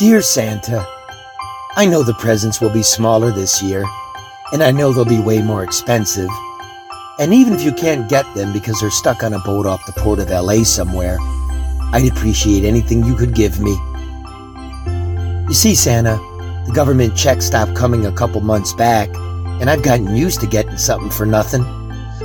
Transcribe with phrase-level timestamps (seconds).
[0.00, 0.86] Dear Santa,
[1.76, 3.84] I know the presents will be smaller this year,
[4.50, 6.30] and I know they'll be way more expensive.
[7.18, 9.92] And even if you can't get them because they're stuck on a boat off the
[10.00, 11.18] port of LA somewhere,
[11.92, 13.72] I'd appreciate anything you could give me.
[15.46, 16.16] You see, Santa,
[16.66, 19.10] the government check stopped coming a couple months back,
[19.60, 21.62] and I've gotten used to getting something for nothing.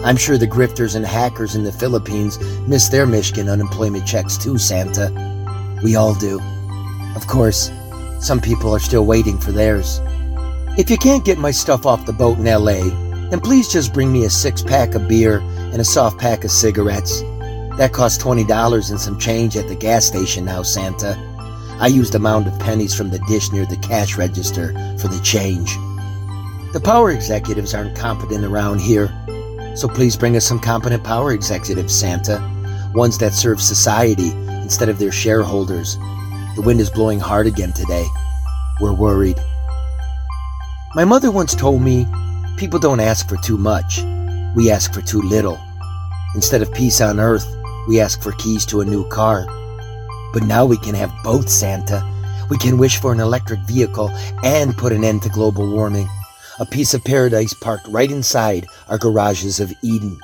[0.02, 2.40] I'm sure the grifters and hackers in the Philippines
[2.70, 5.12] miss their Michigan unemployment checks too, Santa.
[5.84, 6.40] We all do.
[7.16, 7.72] Of course,
[8.20, 10.02] some people are still waiting for theirs.
[10.78, 12.90] If you can't get my stuff off the boat in LA,
[13.30, 16.52] then please just bring me a six pack of beer and a soft pack of
[16.52, 17.22] cigarettes.
[17.78, 21.18] That costs $20 and some change at the gas station now, Santa.
[21.80, 25.22] I used a mound of pennies from the dish near the cash register for the
[25.24, 25.76] change.
[26.72, 29.08] The power executives aren't competent around here,
[29.76, 32.42] so please bring us some competent power executives, Santa.
[32.94, 34.32] Ones that serve society
[34.62, 35.98] instead of their shareholders.
[36.56, 38.06] The wind is blowing hard again today.
[38.80, 39.38] We're worried.
[40.96, 42.06] My mother once told me
[42.56, 44.00] people don't ask for too much,
[44.56, 45.60] we ask for too little.
[46.34, 47.46] Instead of peace on earth,
[47.90, 49.46] we ask for keys to a new car.
[50.32, 52.02] But now we can have both, Santa.
[52.50, 54.10] We can wish for an electric vehicle
[54.42, 56.08] and put an end to global warming.
[56.60, 60.18] A piece of paradise parked right inside our garages of Eden.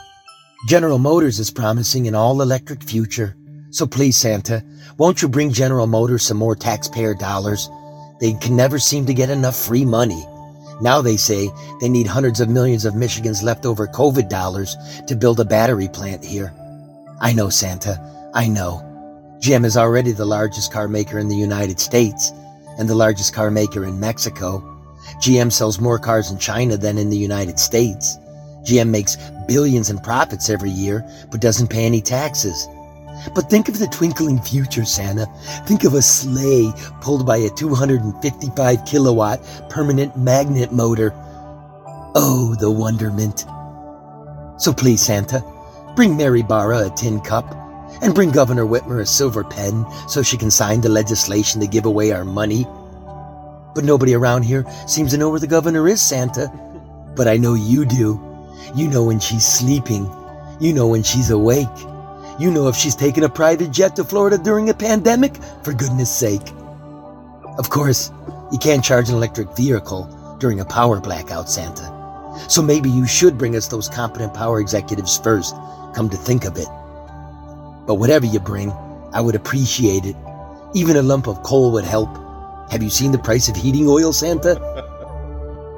[0.69, 3.35] General Motors is promising an all electric future.
[3.71, 4.63] So please, Santa,
[4.97, 7.69] won't you bring General Motors some more taxpayer dollars?
[8.19, 10.25] They can never seem to get enough free money.
[10.81, 14.75] Now they say they need hundreds of millions of Michigan's leftover COVID dollars
[15.07, 16.53] to build a battery plant here.
[17.21, 17.97] I know, Santa.
[18.33, 18.81] I know.
[19.39, 22.31] GM is already the largest car maker in the United States
[22.77, 24.59] and the largest car maker in Mexico.
[25.23, 28.17] GM sells more cars in China than in the United States.
[28.65, 32.67] GM makes billions in profits every year, but doesn't pay any taxes.
[33.33, 35.25] But think of the twinkling future, Santa.
[35.65, 41.13] Think of a sleigh pulled by a 255 kilowatt permanent magnet motor.
[42.13, 43.45] Oh, the wonderment.
[44.57, 45.43] So please, Santa,
[45.95, 47.55] bring Mary Barra a tin cup
[48.01, 51.85] and bring Governor Whitmer a silver pen so she can sign the legislation to give
[51.85, 52.65] away our money.
[53.73, 56.51] But nobody around here seems to know where the governor is, Santa.
[57.15, 58.19] But I know you do.
[58.75, 60.09] You know when she's sleeping.
[60.59, 61.67] You know when she's awake.
[62.39, 66.13] You know if she's taken a private jet to Florida during a pandemic, for goodness
[66.15, 66.51] sake.
[67.57, 68.11] Of course,
[68.51, 71.91] you can't charge an electric vehicle during a power blackout, Santa.
[72.47, 75.55] So maybe you should bring us those competent power executives first,
[75.93, 76.67] come to think of it.
[77.85, 78.71] But whatever you bring,
[79.13, 80.15] I would appreciate it.
[80.73, 82.09] Even a lump of coal would help.
[82.71, 84.55] Have you seen the price of heating oil, Santa?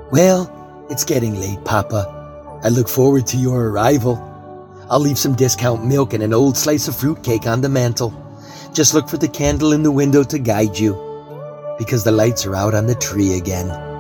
[0.12, 2.60] well, it's getting late, Papa.
[2.64, 4.16] I look forward to your arrival.
[4.94, 8.14] I'll leave some discount milk and an old slice of fruitcake on the mantel.
[8.74, 10.94] Just look for the candle in the window to guide you,
[11.80, 13.93] because the lights are out on the tree again.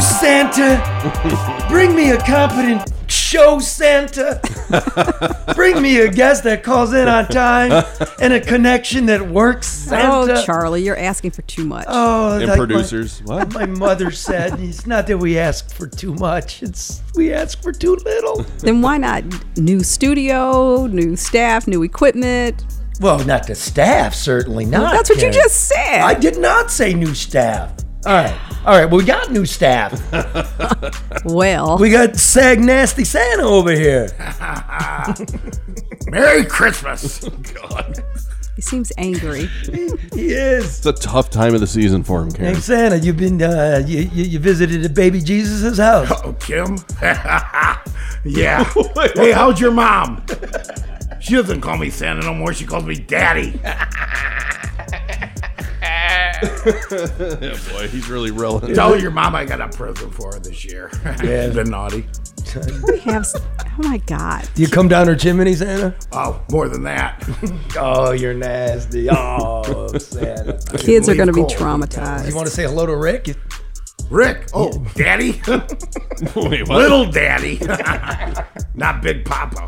[0.00, 1.66] Santa!
[1.68, 4.40] Bring me a competent show, Santa!
[5.56, 7.84] Bring me a guest that calls in on time
[8.20, 10.34] and a connection that works, Santa!
[10.34, 11.86] Oh, Charlie, you're asking for too much.
[11.88, 13.24] Oh, And like producers.
[13.26, 13.52] My, What?
[13.54, 17.72] my mother said, it's not that we ask for too much, it's we ask for
[17.72, 18.44] too little.
[18.60, 19.24] Then why not
[19.58, 22.64] new studio, new staff, new equipment?
[23.00, 24.92] Well, not the staff, certainly not.
[24.92, 26.02] That's what you just said.
[26.02, 27.72] I did not say new staff.
[28.06, 28.84] All right, all right.
[28.86, 29.92] Well, we got new staff.
[31.24, 34.08] well, We got Sag Nasty Santa over here.
[36.06, 37.28] Merry Christmas.
[37.54, 38.02] God.
[38.54, 39.46] He seems angry.
[40.14, 40.78] He is.
[40.78, 42.54] It's a tough time of the season for him, Karen.
[42.54, 46.10] Hey Santa, you've been uh, you, you you visited the baby Jesus' house.
[46.24, 46.78] Oh, Kim?
[48.24, 48.64] yeah.
[49.14, 50.24] hey, how's your mom?
[51.20, 52.52] She doesn't call me Santa no more.
[52.52, 53.60] She calls me Daddy.
[57.40, 58.74] Yeah, boy, he's really rolling.
[58.74, 60.90] Tell your mom I got a present for her this year.
[61.22, 61.46] Yeah.
[61.46, 62.06] She's been naughty.
[62.90, 63.26] We have.
[63.34, 64.48] Oh my God.
[64.54, 65.94] Do you come down her chimney, Santa?
[66.12, 67.22] Oh, more than that.
[67.76, 69.08] Oh, you're nasty.
[69.10, 70.58] Oh, Santa.
[70.78, 72.28] Kids are going to be traumatized.
[72.28, 73.36] You want to say hello to Rick?
[74.10, 74.48] Rick.
[74.54, 75.40] Oh, Daddy.
[75.46, 76.78] Wait, what?
[76.78, 77.58] Little Daddy.
[78.74, 79.66] Not Big Papa.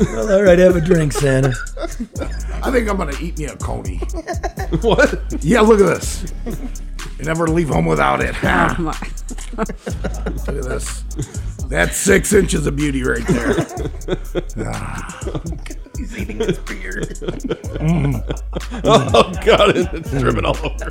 [0.00, 1.54] Well, all right, have a drink, Santa.
[2.62, 4.00] I think I'm gonna eat me a coney.
[4.82, 5.18] What?
[5.42, 6.32] Yeah, look at this.
[7.18, 8.34] You never leave home without it.
[8.36, 8.68] Oh, ah.
[8.68, 8.74] Ha.
[8.76, 8.94] Come on.
[9.56, 11.02] Look at this.
[11.68, 13.54] That's six inches of beauty right there.
[14.58, 15.18] Ah.
[15.96, 17.08] He's eating his beard.
[17.78, 18.22] Mm.
[18.84, 20.88] Oh god, it's dripping all over.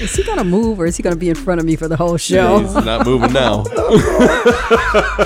[0.00, 1.96] Is he gonna move or is he gonna be in front of me for the
[1.96, 2.58] whole show?
[2.60, 3.64] He's not moving now.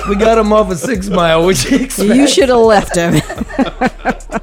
[0.07, 1.43] We got him off a six mile.
[1.43, 2.15] What you expect?
[2.15, 3.21] You should have left him.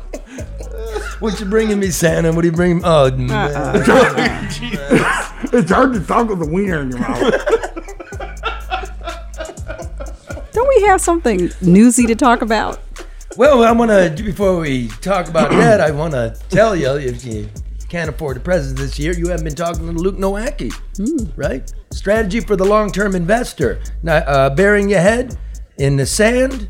[1.20, 2.32] What you bringing me, Santa?
[2.32, 2.82] What are you bringing?
[2.84, 3.11] Oh, uh-uh.
[3.16, 4.50] man.
[5.55, 7.32] It's hard to talk with a wiener in your mouth.
[10.52, 12.81] Don't we have something newsy to talk about?
[13.37, 17.25] well, I want to before we talk about that, I want to tell you if
[17.25, 17.49] you
[17.88, 20.72] can't afford the presents this year, you haven't been talking to Luke Nowacki,
[21.36, 21.72] right?
[21.92, 23.81] Strategy for the long-term investor.
[24.02, 25.36] Now, uh, burying your head
[25.78, 26.69] in the sand,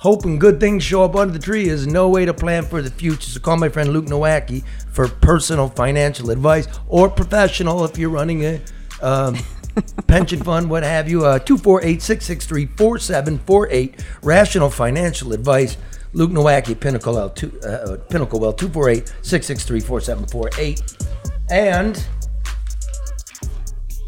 [0.00, 2.90] hoping good things show up under the tree is no way to plan for the
[2.90, 3.30] future.
[3.30, 8.44] So call my friend Luke Nowacki for personal financial advice or professional if you're running
[8.44, 8.60] a
[9.00, 9.36] um,
[10.06, 11.24] pension fund, what have you.
[11.24, 14.04] Uh, 248 663 4748.
[14.22, 15.76] Rational financial advice.
[16.16, 20.82] Luke Nowacki, Pinnacle, L, two, uh, Pinnacle Well, 248 663 4748.
[21.50, 22.06] And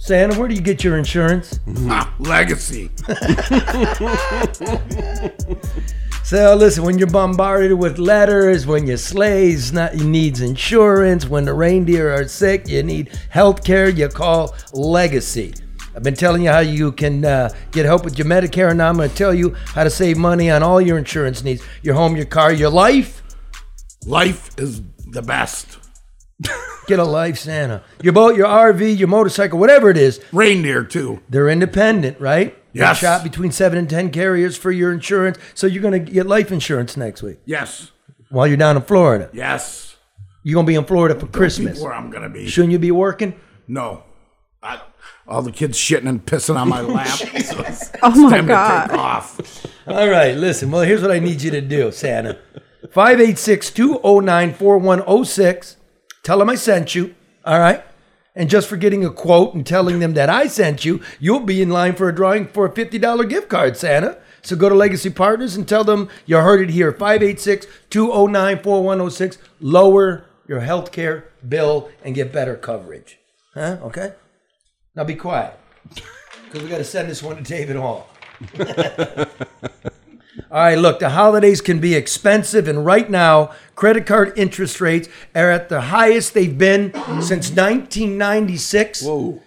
[0.01, 1.61] Santa, where do you get your insurance?
[1.87, 2.91] Ah, legacy.
[6.25, 11.55] So listen, when you're bombarded with letters, when your sleigh's not needs insurance, when the
[11.55, 15.55] reindeer are sick, you need health care, you call Legacy.
[15.99, 18.89] I've been telling you how you can uh, get help with your Medicare, and now
[18.89, 21.97] I'm going to tell you how to save money on all your insurance needs your
[21.97, 23.21] home, your car, your life.
[24.06, 24.81] Life is
[25.11, 25.77] the best.
[26.87, 27.83] Get a life, Santa.
[28.00, 31.21] Your boat, your RV, your motorcycle, whatever it is, Reindeer, too.
[31.29, 32.55] they're independent, right?
[32.73, 32.99] They Yes.
[32.99, 36.53] shop between seven and ten carriers for your insurance, so you're going to get life
[36.53, 37.91] insurance next week Yes.
[38.31, 39.31] while you're down in Florida.
[39.33, 39.97] Yes.
[40.45, 41.81] You're going to be in Florida for Christmas.
[41.81, 42.47] Where I'm going to be.
[42.47, 43.35] Shouldn't you be working?
[43.67, 44.05] No.
[44.62, 44.81] I,
[45.29, 47.07] all the kids shitting and pissing on my lap.
[47.19, 47.65] so
[48.03, 48.91] Oh my time god.
[48.93, 49.67] off.
[49.87, 50.71] All right, listen.
[50.71, 52.39] Well, here's what I need you to do, Santa.
[52.91, 55.77] 586 209 4106.
[56.23, 57.15] Tell them I sent you.
[57.45, 57.85] All right.
[58.35, 61.61] And just for getting a quote and telling them that I sent you, you'll be
[61.61, 64.19] in line for a drawing for a $50 gift card, Santa.
[64.43, 66.93] So go to Legacy Partners and tell them you heard it here.
[66.93, 69.39] 586 209 4106.
[69.61, 73.19] Lower your health care bill and get better coverage.
[73.55, 73.79] Huh?
[73.83, 74.13] Okay?
[74.99, 75.55] Now be quiet.
[75.95, 78.09] Because we got to send this one to David Hall.
[80.50, 85.09] All right, look, the holidays can be expensive, and right now, credit card interest rates
[85.37, 86.93] are at the highest they've been
[87.23, 89.03] since 1996.
[89.05, 89.41] Whoa.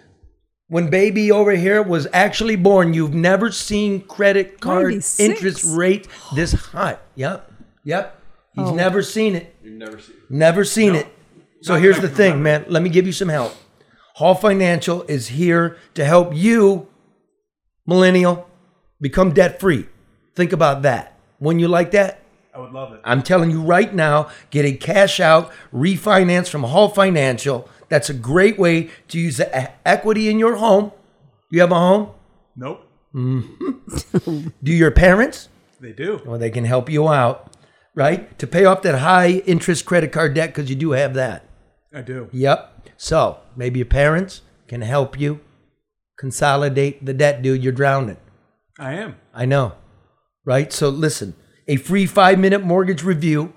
[0.68, 5.20] When baby over here was actually born, you've never seen credit card 96?
[5.20, 6.96] interest rate this high.
[7.16, 7.52] Yep,
[7.84, 8.18] yep.
[8.54, 8.74] He's Oh.
[8.74, 9.54] never seen it.
[9.62, 10.30] You've never seen it.
[10.30, 11.06] Never seen it.
[11.60, 12.64] So here's the thing, man.
[12.68, 13.54] Let me give you some help.
[14.14, 16.88] Hall Financial is here to help you,
[17.86, 18.48] millennial,
[19.00, 19.88] become debt free.
[20.34, 21.18] Think about that.
[21.38, 22.20] When you like that,
[22.54, 23.00] I would love it.
[23.04, 27.68] I'm telling you right now, get a cash out refinance from Hall Financial.
[27.88, 30.92] That's a great way to use the equity in your home.
[31.50, 32.10] You have a home?
[32.54, 32.86] Nope.
[33.14, 34.48] Mm-hmm.
[34.62, 35.48] Do your parents?
[35.80, 36.22] They do.
[36.24, 37.52] Well, they can help you out,
[37.94, 38.38] right?
[38.38, 41.44] To pay off that high interest credit card debt because you do have that.
[41.94, 42.28] I do.
[42.32, 42.88] Yep.
[42.96, 45.40] So maybe your parents can help you
[46.18, 47.62] consolidate the debt, dude.
[47.62, 48.16] You're drowning.
[48.78, 49.16] I am.
[49.34, 49.72] I know.
[50.44, 50.72] Right?
[50.72, 51.34] So listen,
[51.68, 53.52] a free five minute mortgage review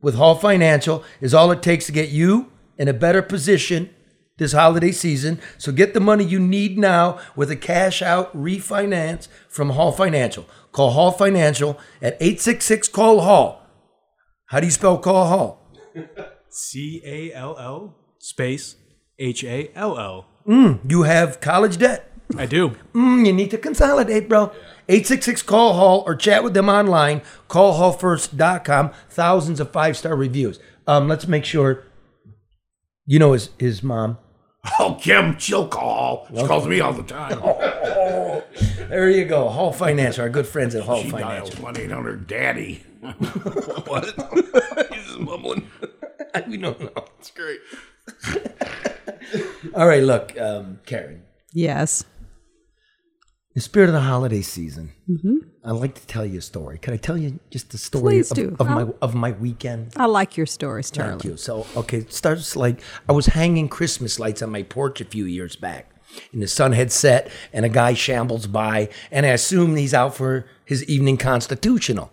[0.00, 3.90] with Hall Financial is all it takes to get you in a better position
[4.38, 5.40] this holiday season.
[5.58, 10.46] So get the money you need now with a cash out refinance from Hall Financial.
[10.72, 13.62] Call Hall Financial at 866 Call Hall.
[14.46, 15.68] How do you spell Call Hall?
[16.52, 18.76] C A L L space
[19.18, 20.26] H A L L.
[20.86, 22.10] You have college debt.
[22.36, 22.70] I do.
[22.94, 24.44] Mm, you need to consolidate, bro.
[24.88, 27.22] 866 Call Hall or chat with them online.
[27.48, 28.90] Callhallfirst.com.
[29.10, 30.58] Thousands of five star reviews.
[30.86, 31.84] Um, let's make sure
[33.06, 34.18] you know his, his mom.
[34.78, 36.26] Oh, Kim, she'll call.
[36.34, 37.40] She calls me all the time.
[38.88, 39.48] There you go.
[39.48, 41.64] Hall Finance, our good friends at Hall She dials Financial.
[41.64, 42.82] 1 800 Daddy.
[43.86, 44.04] What?
[44.92, 45.66] He's just mumbling.
[46.48, 47.04] we don't know.
[47.18, 47.60] It's great.
[49.74, 51.22] All right, look, um, Karen.
[51.52, 52.02] Yes.
[53.54, 54.92] In the spirit of the holiday season,
[55.62, 56.78] I'd like to tell you a story.
[56.78, 58.56] Can I tell you just a story Please of, do.
[58.58, 59.92] of my of my weekend?
[59.94, 61.10] I like your stories, Charlie.
[61.12, 61.36] Thank you.
[61.36, 65.26] So, okay, it starts like I was hanging Christmas lights on my porch a few
[65.26, 65.90] years back,
[66.32, 70.14] and the sun had set, and a guy shambles by, and I assume he's out
[70.16, 72.10] for his evening constitutional.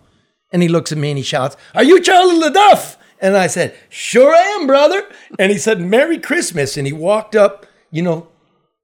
[0.52, 2.96] And he looks at me and he shouts, Are you Charlie LeDuff?
[3.20, 5.06] And I said, Sure I am, brother.
[5.38, 6.76] And he said, Merry Christmas.
[6.76, 8.28] And he walked up, you know,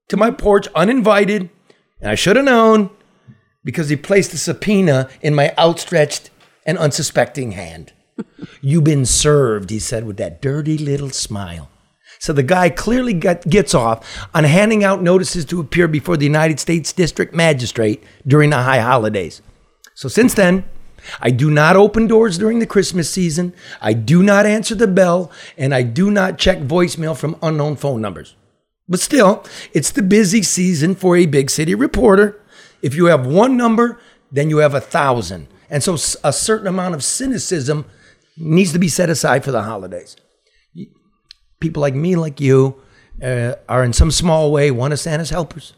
[0.09, 1.49] to my porch uninvited.
[1.99, 2.89] And I should have known
[3.63, 6.29] because he placed a subpoena in my outstretched
[6.65, 7.93] and unsuspecting hand.
[8.61, 11.69] You've been served, he said with that dirty little smile.
[12.19, 16.25] So the guy clearly got, gets off on handing out notices to appear before the
[16.25, 19.41] United States District Magistrate during the high holidays.
[19.93, 20.63] So since then,
[21.19, 23.53] I do not open doors during the Christmas season.
[23.81, 28.01] I do not answer the bell, and I do not check voicemail from unknown phone
[28.01, 28.35] numbers.
[28.87, 32.41] But still, it's the busy season for a big city reporter.
[32.81, 33.99] If you have one number,
[34.31, 35.47] then you have a thousand.
[35.69, 37.85] And so a certain amount of cynicism
[38.37, 40.15] needs to be set aside for the holidays.
[41.59, 42.81] People like me, like you,
[43.21, 45.73] uh, are in some small way one of Santa's helpers.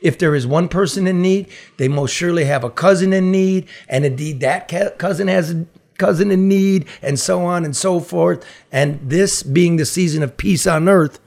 [0.00, 3.68] If there is one person in need, they most surely have a cousin in need,
[3.88, 4.68] and indeed that
[4.98, 5.66] cousin has a
[5.98, 8.44] cousin in need, and so on and so forth.
[8.72, 11.20] And this being the season of peace on earth,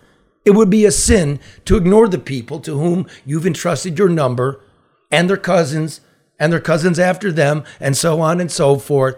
[0.46, 4.62] it would be a sin to ignore the people to whom you've entrusted your number
[5.12, 6.02] and their cousins
[6.40, 9.16] and their cousins after them, and so on and so forth.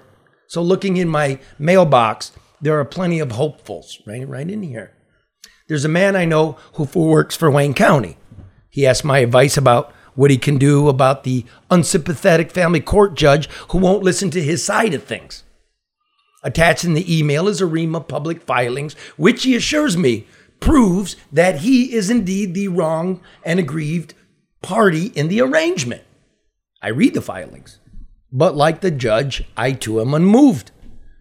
[0.48, 4.92] So, looking in my mailbox, there are plenty of hopefuls right, right in here.
[5.68, 8.18] There's a man I know who works for Wayne County.
[8.75, 13.48] He asked my advice about what he can do about the unsympathetic family court judge
[13.70, 15.44] who won't listen to his side of things.
[16.44, 20.27] Attached in the email is a ream of public filings, which he assures me
[20.60, 24.13] proves that he is indeed the wrong and aggrieved
[24.62, 26.03] party in the arrangement.
[26.82, 27.79] I read the filings,
[28.29, 30.72] but like the judge, I too am unmoved.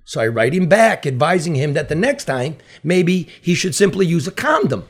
[0.05, 4.07] So I write him back, advising him that the next time, maybe he should simply
[4.07, 4.89] use a condom.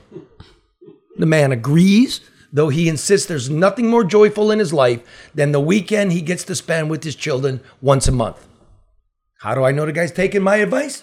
[1.19, 2.23] The man agrees,
[2.55, 5.03] though he insists there's nothing more joyful in his life
[5.35, 8.47] than the weekend he gets to spend with his children once a month.
[9.41, 11.03] How do I know the guy's taking my advice?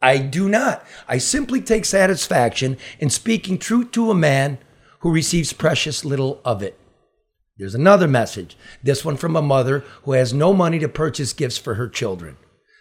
[0.00, 0.86] I do not.
[1.08, 4.58] I simply take satisfaction in speaking truth to a man
[5.00, 6.78] who receives precious little of it.
[7.56, 11.58] There's another message, this one from a mother who has no money to purchase gifts
[11.58, 12.36] for her children.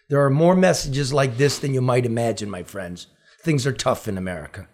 [0.09, 3.07] There are more messages like this than you might imagine, my friends.
[3.41, 4.67] Things are tough in America.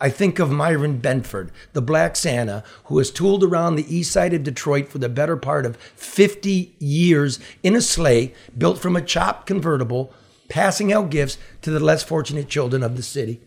[0.00, 4.32] I think of Myron Benford, the Black Santa, who has tooled around the east side
[4.32, 9.02] of Detroit for the better part of 50 years in a sleigh built from a
[9.02, 10.14] chopped convertible,
[10.48, 13.42] passing out gifts to the less fortunate children of the city.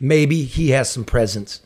[0.00, 1.60] Maybe he has some presents,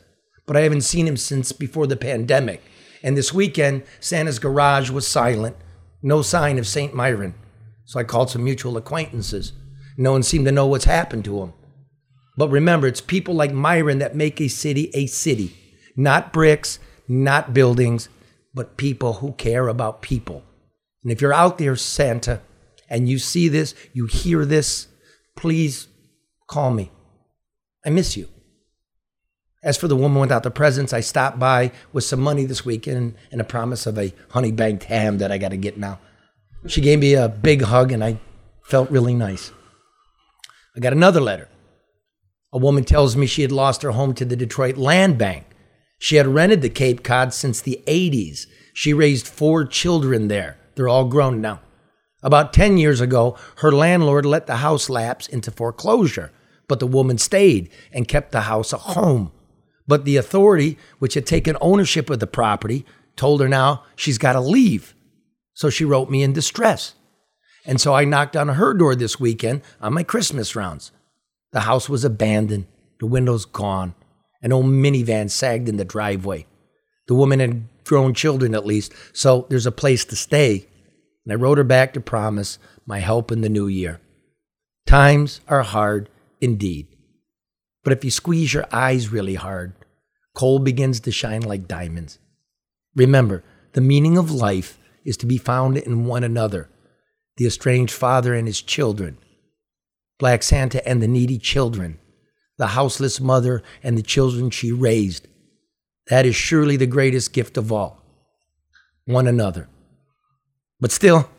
[0.45, 2.61] but I haven't seen him since before the pandemic.
[3.01, 5.55] And this weekend, Santa's garage was silent,
[6.01, 6.93] no sign of St.
[6.93, 7.35] Myron.
[7.85, 9.53] So I called some mutual acquaintances.
[9.97, 11.53] No one seemed to know what's happened to him.
[12.39, 15.53] But remember, it's people like Myron that make a city a city.
[15.97, 18.07] Not bricks, not buildings,
[18.53, 20.43] but people who care about people.
[21.03, 22.39] And if you're out there, Santa,
[22.89, 24.87] and you see this, you hear this,
[25.35, 25.89] please
[26.47, 26.91] call me.
[27.85, 28.29] I miss you.
[29.61, 33.15] As for the woman without the presents, I stopped by with some money this weekend
[33.33, 35.99] and a promise of a honey baked ham that I got to get now.
[36.67, 38.17] She gave me a big hug and I
[38.63, 39.51] felt really nice.
[40.77, 41.49] I got another letter.
[42.51, 45.45] A woman tells me she had lost her home to the Detroit Land Bank.
[45.99, 48.47] She had rented the Cape Cod since the 80s.
[48.73, 50.57] She raised four children there.
[50.75, 51.61] They're all grown now.
[52.23, 56.31] About 10 years ago, her landlord let the house lapse into foreclosure,
[56.67, 59.31] but the woman stayed and kept the house a home.
[59.87, 64.33] But the authority, which had taken ownership of the property, told her now she's got
[64.33, 64.95] to leave.
[65.53, 66.95] So she wrote me in distress.
[67.65, 70.91] And so I knocked on her door this weekend on my Christmas rounds.
[71.51, 72.65] The house was abandoned,
[72.99, 73.95] the windows gone.
[74.41, 76.45] An old minivan sagged in the driveway.
[77.07, 80.67] The woman had grown children at least, so there's a place to stay.
[81.25, 83.99] And I wrote her back to promise my help in the new year.
[84.85, 86.87] Times are hard indeed.
[87.83, 89.73] But if you squeeze your eyes really hard,
[90.35, 92.19] coal begins to shine like diamonds.
[92.95, 96.69] Remember, the meaning of life is to be found in one another
[97.37, 99.17] the estranged father and his children,
[100.19, 101.97] Black Santa and the needy children,
[102.57, 105.27] the houseless mother and the children she raised.
[106.07, 108.03] That is surely the greatest gift of all
[109.05, 109.67] one another.
[110.79, 111.29] But still,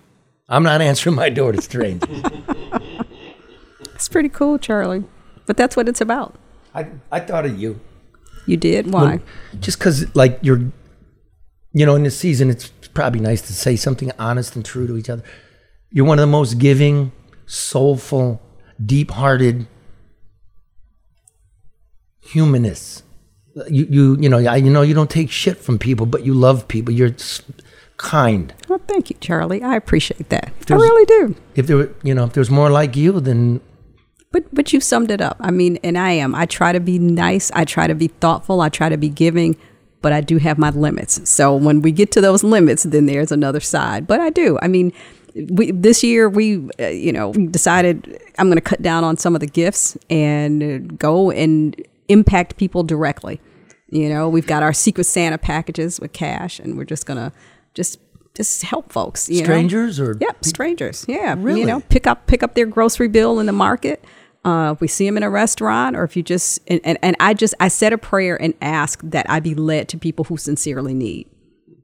[0.48, 2.22] I'm not answering my door to strangers.
[4.00, 5.04] It's pretty cool, Charlie.
[5.44, 6.34] But that's what it's about.
[6.74, 7.80] I, I thought of you.
[8.46, 8.90] You did?
[8.90, 9.16] Why?
[9.16, 9.20] Well,
[9.60, 10.72] just because, like, you're,
[11.74, 14.96] you know, in this season, it's probably nice to say something honest and true to
[14.96, 15.22] each other.
[15.90, 17.12] You're one of the most giving,
[17.44, 18.40] soulful,
[18.84, 19.66] deep hearted
[22.20, 23.02] humanists.
[23.68, 26.34] You, you, you know, I, you know, you don't take shit from people, but you
[26.34, 26.94] love people.
[26.94, 27.14] You're
[27.96, 28.54] kind.
[28.68, 29.62] well, thank you, Charlie.
[29.62, 30.52] I appreciate that.
[30.70, 31.36] I really do.
[31.54, 33.60] If there, were, you know, if there's more like you, then
[34.32, 35.36] But but you summed it up.
[35.40, 36.34] I mean, and I am.
[36.34, 37.50] I try to be nice.
[37.52, 38.60] I try to be thoughtful.
[38.60, 39.56] I try to be giving,
[40.00, 41.28] but I do have my limits.
[41.28, 44.06] So when we get to those limits, then there's another side.
[44.06, 44.58] But I do.
[44.62, 44.92] I mean,
[45.34, 49.16] we this year we uh, you know we decided I'm going to cut down on
[49.16, 51.76] some of the gifts and uh, go and
[52.08, 53.40] impact people directly.
[53.88, 57.32] You know, we've got our Secret Santa packages with cash, and we're just gonna
[57.74, 57.98] just
[58.34, 59.28] just help folks.
[59.28, 59.44] You know?
[59.44, 61.04] Strangers or Yep, strangers.
[61.08, 61.60] Yeah, Really?
[61.60, 64.04] You know, pick up pick up their grocery bill in the market.
[64.44, 67.16] Uh, if we see them in a restaurant, or if you just and, and and
[67.20, 70.36] I just I said a prayer and ask that I be led to people who
[70.36, 71.28] sincerely need.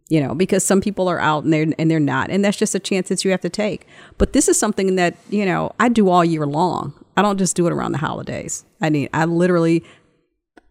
[0.09, 2.75] You know, because some people are out and they're and they're not, and that's just
[2.75, 3.87] a chance that you have to take.
[4.19, 6.95] But this is something that you know I do all year long.
[7.17, 8.65] I don't just do it around the holidays.
[8.81, 9.83] I mean, I literally,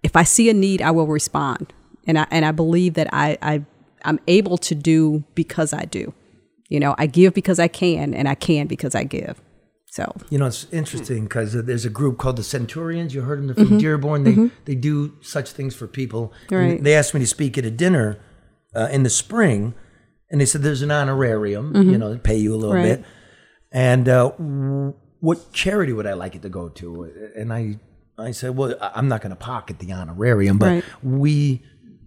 [0.04, 1.74] if I see a need, I will respond,
[2.08, 3.66] and I and I believe that I I
[4.06, 6.14] I'm able to do because I do.
[6.70, 9.42] You know, I give because I can, and I can because I give.
[9.96, 13.14] So You know, it's interesting because there's a group called the Centurions.
[13.14, 13.78] You heard them from mm-hmm.
[13.78, 14.24] Dearborn.
[14.24, 14.48] They mm-hmm.
[14.66, 16.34] they do such things for people.
[16.50, 16.84] And Right.
[16.84, 18.20] They asked me to speak at a dinner
[18.76, 19.74] uh, in the spring,
[20.30, 21.74] and they said there's an honorarium.
[21.90, 22.84] You know, they pay you a little Right.
[23.00, 23.04] bit.
[23.72, 24.32] And uh,
[25.20, 27.10] what charity would I like it to go to?
[27.36, 27.80] And I
[28.18, 30.84] I said, well, I'm not going to pocket the honorarium, but Right.
[31.04, 31.62] we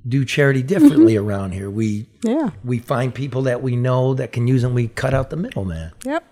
[0.06, 1.68] do charity differently around here.
[1.68, 2.50] We Yeah.
[2.64, 5.92] we find people that we know that can use, and we cut out the middleman.
[6.06, 6.24] Yep.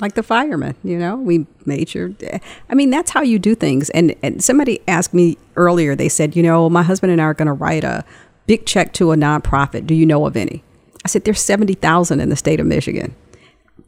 [0.00, 2.10] Like the firemen, you know, we made sure.
[2.68, 3.90] I mean, that's how you do things.
[3.90, 5.94] And and somebody asked me earlier.
[5.96, 8.04] They said, you know, my husband and I are going to write a
[8.46, 9.86] big check to a nonprofit.
[9.86, 10.62] Do you know of any?
[11.04, 13.14] I said, there's seventy thousand in the state of Michigan.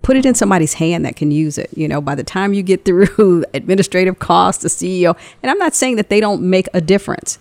[0.02, 1.70] Put it in somebody's hand that can use it.
[1.74, 5.74] You know, by the time you get through administrative costs, the CEO, and I'm not
[5.74, 7.38] saying that they don't make a difference,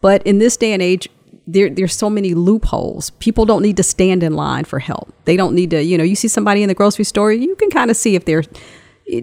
[0.00, 1.08] but in this day and age,
[1.46, 3.10] there, there's so many loopholes.
[3.10, 5.12] People don't need to stand in line for help.
[5.24, 7.70] They don't need to, you know, you see somebody in the grocery store, you can
[7.70, 8.44] kind of see if they're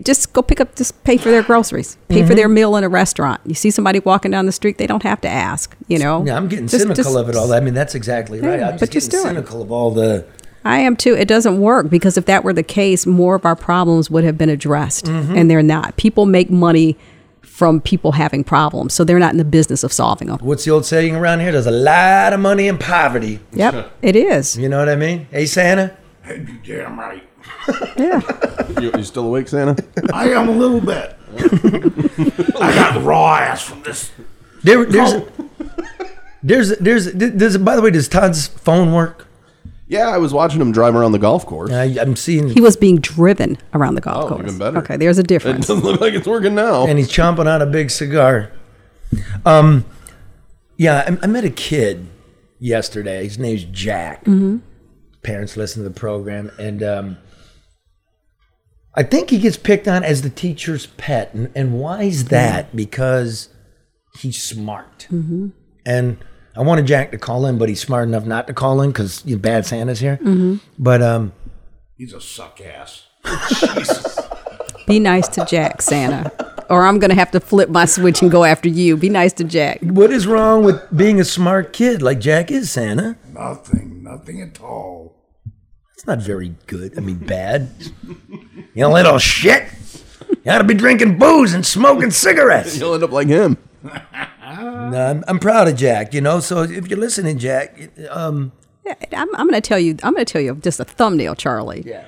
[0.02, 2.54] just go pick up, just pay for their groceries, pay for their mm-hmm.
[2.54, 3.42] meal in a restaurant.
[3.46, 6.26] You see somebody walking down the street, they don't have to ask, you know.
[6.26, 7.52] Yeah, I'm getting Just- cynical just- of it all.
[7.54, 8.62] I mean, that's exactly right.
[8.62, 9.62] I'm just but just getting do it.
[9.62, 10.26] of all the.
[10.66, 11.14] I am too.
[11.14, 14.38] It doesn't work because if that were the case, more of our problems would have
[14.38, 15.36] been addressed, mm-hmm.
[15.36, 15.98] and they're not.
[15.98, 16.98] People make money
[17.42, 20.40] from people having problems, so they're not in the business of solving them.
[20.40, 21.52] What's the old saying around here?
[21.52, 23.42] There's a lot of money in poverty.
[23.52, 24.58] Yep, it is.
[24.58, 25.28] You know what I mean?
[25.32, 25.98] Hey, Santa.
[26.22, 27.22] Hey, you damn right.
[27.98, 28.22] Yeah.
[28.82, 29.84] You, you still awake, Santa?
[30.14, 31.16] I am a little bit.
[31.36, 34.12] I got raw ass from this.
[34.64, 35.14] There, there's,
[36.42, 37.58] there's, there's, there's.
[37.58, 39.28] By the way, does Todd's phone work?
[39.88, 41.72] yeah, I was watching him drive around the golf course.
[41.72, 44.42] I, I'm seeing, He was being driven around the golf Oh, course.
[44.48, 44.78] even better.
[44.80, 45.66] Okay, there's a difference.
[45.70, 45.84] It difference.
[45.84, 46.88] doesn't look like it's working now.
[46.88, 48.52] and he's chomping on a big cigar.
[49.46, 49.86] Um,
[50.78, 52.08] yeah, I, I met a kid
[52.60, 53.24] yesterday.
[53.26, 54.26] His name's Jack.
[55.22, 57.18] Parents listen to the program, and um,
[58.96, 61.34] I think he gets picked on as the teacher's pet.
[61.34, 62.76] And, and why is that?
[62.76, 63.50] Because
[64.20, 65.08] he's smart.
[65.86, 66.18] And
[66.56, 69.24] I wanted Jack to call in, but he's smart enough not to call in because
[69.26, 70.20] you know, bad Santa's here.
[70.78, 71.34] But um,
[71.98, 73.08] He's a suck ass.
[74.88, 76.32] Be nice to Jack, Santa.
[76.70, 78.98] Or I'm going to have to flip my switch and go after you.
[78.98, 79.80] Be nice to Jack.
[79.82, 83.18] what is wrong with being a smart kid like Jack is, Santa?
[83.32, 85.16] Nothing, nothing at all.
[86.04, 86.98] It's not very good.
[86.98, 87.70] I mean, bad.
[88.04, 89.70] You know, little shit.
[90.44, 92.78] You ought to be drinking booze and smoking cigarettes.
[92.78, 93.58] You'll end up like him.
[93.82, 96.14] No, I'm, I'm proud of Jack.
[96.14, 98.52] You know, so if you're listening, Jack, um,
[98.86, 99.96] Yeah, I'm, I'm going to tell you.
[100.04, 101.84] I'm going to tell you just a thumbnail, Charlie.
[101.86, 102.06] yeah,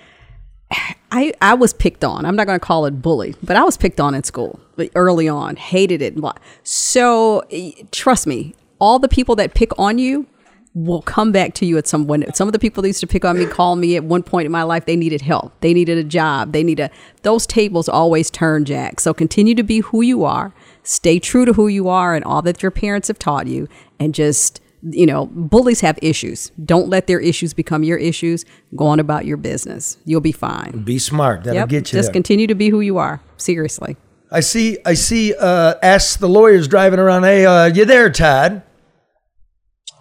[1.09, 2.25] I, I was picked on.
[2.25, 4.91] I'm not going to call it bully, but I was picked on in school like,
[4.95, 5.55] early on.
[5.55, 6.15] Hated it.
[6.63, 10.27] So eh, trust me, all the people that pick on you
[10.75, 12.35] will come back to you at some point.
[12.35, 14.45] Some of the people that used to pick on me call me at one point
[14.45, 14.85] in my life.
[14.85, 15.53] They needed help.
[15.61, 16.51] They needed a job.
[16.51, 16.91] They need a.
[17.23, 18.99] Those tables always turn, Jack.
[18.99, 20.53] So continue to be who you are.
[20.83, 23.67] Stay true to who you are and all that your parents have taught you,
[23.99, 26.51] and just you know, bullies have issues.
[26.63, 28.45] Don't let their issues become your issues.
[28.75, 29.97] Go on about your business.
[30.05, 30.83] You'll be fine.
[30.83, 31.43] be smart.
[31.45, 31.69] That'll Yep.
[31.69, 32.13] get you Just there.
[32.13, 33.19] continue to be who you are.
[33.37, 33.97] Seriously.
[34.29, 34.77] I see.
[34.85, 35.33] I see.
[35.33, 37.23] Uh, ask the lawyers driving around.
[37.23, 38.61] Hey, uh, you there, Todd?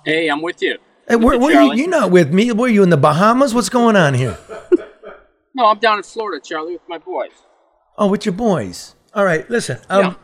[0.04, 0.78] Hey, I'm with you.
[1.08, 1.78] Hey, where, you, where you, Charlie.
[1.78, 2.52] you're not with me.
[2.52, 3.54] Were you in the Bahamas?
[3.54, 4.38] What's going on here?
[5.54, 7.30] No, I'm down in Florida, Charlie, with my boys.
[7.96, 8.96] Oh, with your boys.
[9.14, 9.48] All right.
[9.48, 9.78] Listen.
[9.88, 10.16] Um,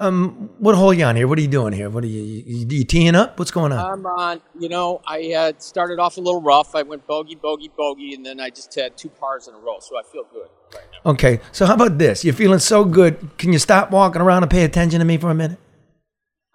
[0.00, 1.28] um, what hole you on here?
[1.28, 1.90] What are you doing here?
[1.90, 2.22] What are you?
[2.22, 3.38] You, you teeing up?
[3.38, 3.78] What's going on?
[3.78, 4.40] I'm on.
[4.58, 6.74] You know, I uh, started off a little rough.
[6.74, 9.78] I went bogey, bogey, bogey, and then I just had two pars in a row,
[9.80, 11.10] so I feel good right now.
[11.12, 12.24] Okay, so how about this?
[12.24, 13.36] You're feeling so good.
[13.36, 15.58] Can you stop walking around and pay attention to me for a minute?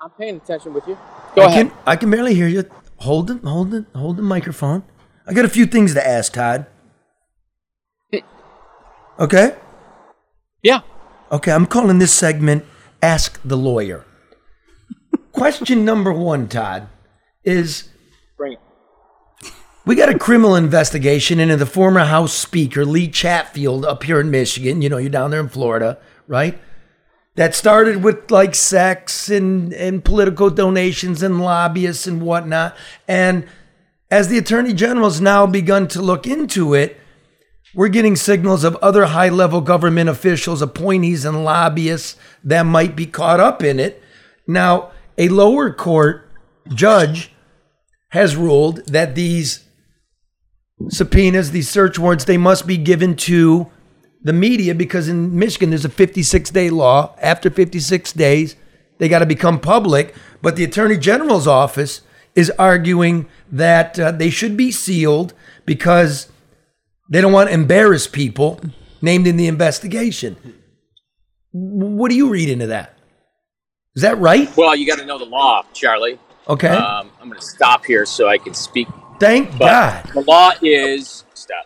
[0.02, 0.98] I'm paying attention with you.
[1.36, 1.68] Go I ahead.
[1.70, 2.64] can I can barely hear you.
[2.98, 4.84] Hold it, hold it, hold the microphone.
[5.28, 6.66] I got a few things to ask, Todd.
[9.20, 9.56] Okay?
[10.64, 10.80] Yeah.
[11.32, 12.64] Okay, I'm calling this segment
[13.02, 14.06] Ask the Lawyer.
[15.34, 16.88] Question number one, Todd,
[17.44, 17.90] is
[18.38, 19.52] Bring it.
[19.86, 24.32] we got a criminal investigation into the former House Speaker, Lee Chatfield, up here in
[24.32, 24.82] Michigan.
[24.82, 26.58] You know, you're down there in Florida, right?
[27.40, 32.76] That started with like sex and, and political donations and lobbyists and whatnot.
[33.08, 33.48] And
[34.12, 37.00] as the Attorney General's now begun to look into it,
[37.74, 43.06] we're getting signals of other high level government officials, appointees, and lobbyists that might be
[43.06, 44.04] caught up in it.
[44.46, 46.30] Now, a lower court
[46.68, 47.32] judge
[48.10, 49.64] has ruled that these
[50.90, 53.72] subpoenas, these search warrants, they must be given to
[54.22, 57.16] the media because in Michigan there's a 56 day law.
[57.22, 58.56] After 56 days,
[58.98, 60.14] they got to become public.
[60.42, 62.02] But the Attorney General's office
[62.36, 65.34] is arguing that uh, they should be sealed
[65.66, 66.32] because
[67.10, 68.60] they don't want to embarrass people
[69.02, 70.38] named in the investigation.
[71.52, 72.98] What do you read into that?
[73.96, 74.56] Is that right?
[74.56, 76.20] Well, you got to know the law, Charlie.
[76.48, 76.68] Okay.
[76.68, 78.88] Um, I'm going to stop here so I can speak.
[79.20, 80.10] Thank But God.
[80.14, 81.66] the law is stop.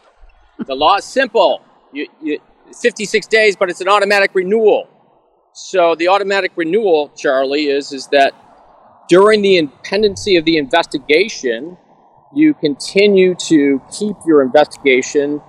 [0.66, 1.62] The law is simple.
[1.94, 2.40] You, you,
[2.82, 4.90] 56 days, but it's an automatic renewal.
[5.54, 8.34] So the automatic renewal, Charlie, is is that
[9.08, 11.78] during the pendency of the investigation,
[12.34, 15.42] you continue to keep your investigation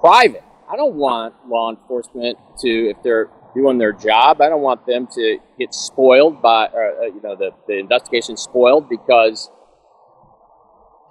[0.00, 0.44] private.
[0.70, 5.08] I don't want law enforcement to, if they're doing their job, I don't want them
[5.14, 9.50] to get spoiled by, uh, you know, the, the investigation spoiled because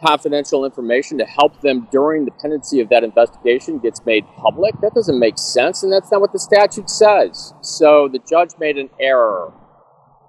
[0.02, 4.74] confidential information to help them during the pendency of that investigation gets made public.
[4.82, 7.54] That doesn't make sense, and that's not what the statute says.
[7.62, 9.54] So the judge made an error,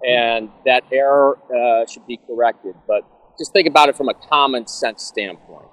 [0.07, 2.75] and that error uh, should be corrected.
[2.87, 3.03] But
[3.39, 5.67] just think about it from a common sense standpoint.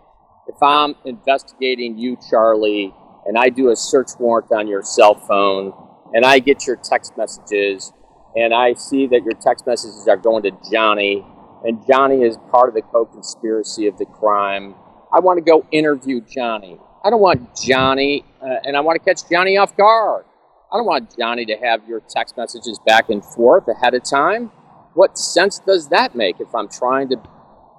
[0.48, 2.94] If I'm investigating you, Charlie,
[3.26, 5.74] and I do a search warrant on your cell phone,
[6.14, 7.92] and I get your text messages,
[8.36, 11.26] and I see that your text messages are going to Johnny,
[11.63, 14.76] and Johnny is part of the co-conspiracy of the crime.
[15.12, 16.78] I want to go interview Johnny.
[17.04, 20.26] I don't want Johnny, uh, and I want to catch Johnny off guard.
[20.72, 24.52] I don't want Johnny to have your text messages back and forth ahead of time.
[24.94, 27.18] What sense does that make if I'm trying to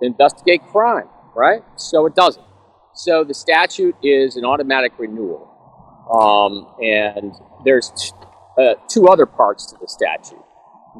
[0.00, 1.62] investigate crime, right?
[1.76, 2.44] So it doesn't.
[2.94, 5.52] So the statute is an automatic renewal.
[6.10, 7.34] Um, and
[7.64, 8.10] there's t-
[8.58, 10.45] uh, two other parts to the statute.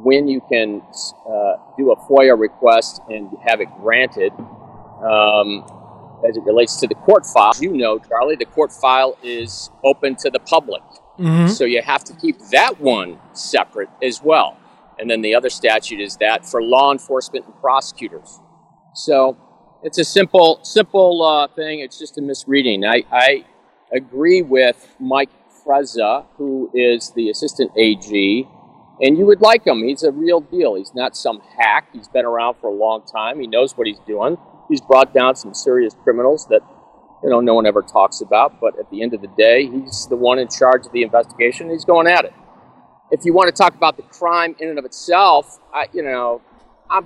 [0.03, 0.83] When you can
[1.29, 4.33] uh, do a FOIA request and have it granted,
[5.03, 5.65] um,
[6.29, 10.17] as it relates to the court file, you know, Charlie, the court file is open
[10.17, 10.83] to the public.
[11.49, 14.59] So you have to keep that one separate as well.
[14.99, 18.41] And then the other statute is that for law enforcement and prosecutors.
[18.95, 19.37] So
[19.83, 21.81] it's a simple, simple uh, thing.
[21.81, 22.85] It's just a misreading.
[22.85, 23.45] I, I
[23.93, 25.31] agree with Mike
[25.65, 28.47] Frezza, who is the assistant AG,
[29.01, 29.85] and you would like him.
[29.85, 30.75] He's a real deal.
[30.75, 31.89] He's not some hack.
[31.93, 33.41] He's been around for a long time.
[33.41, 34.39] He knows what he's doing.
[34.69, 36.61] He's brought down some serious criminals that
[37.23, 38.61] you know no one ever talks about.
[38.61, 41.71] But at the end of the day, he's the one in charge of the investigation.
[41.71, 42.33] He's going at it.
[43.11, 46.43] If you want to talk about the crime in and of itself, I, you know,
[46.91, 47.05] I'm,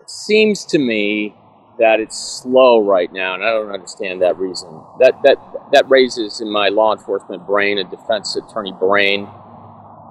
[0.00, 1.34] it seems to me
[1.78, 4.68] that it's slow right now, and I don't understand that reason.
[5.00, 5.36] That that
[5.72, 9.28] that raises in my law enforcement brain and defense attorney brain.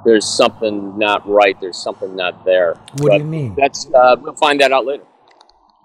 [0.05, 1.59] There's something not right.
[1.59, 2.75] There's something not there.
[2.99, 3.55] What do you mean?
[3.57, 5.03] That's uh, we'll find that out later.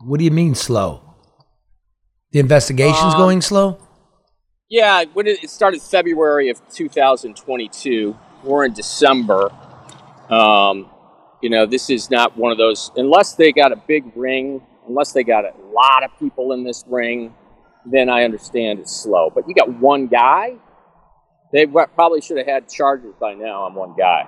[0.05, 1.03] What do you mean slow?
[2.33, 3.79] The investigation's Um, going slow?
[4.69, 8.17] Yeah, when it, it started February of 2022.
[8.45, 9.51] We're in December.
[10.31, 10.89] Um,
[11.43, 15.13] you know, this is not one of those unless they got a big ring, unless
[15.13, 17.35] they got a lot of people in this ring,
[17.85, 19.31] then I understand it's slow.
[19.35, 20.57] But you got one guy.
[21.53, 24.27] They probably should have had charges by now on one guy.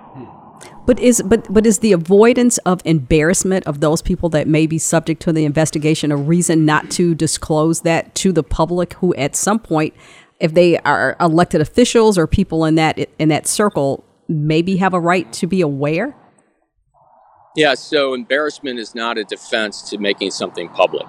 [0.87, 4.79] But is but but is the avoidance of embarrassment of those people that may be
[4.79, 9.37] subject to the investigation a reason not to disclose that to the public who at
[9.37, 9.95] some point
[10.41, 15.01] if they are elected officials or people in that in that circle maybe have a
[15.01, 16.17] right to be aware?
[17.55, 21.07] Yeah, so embarrassment is not a defense to making something public,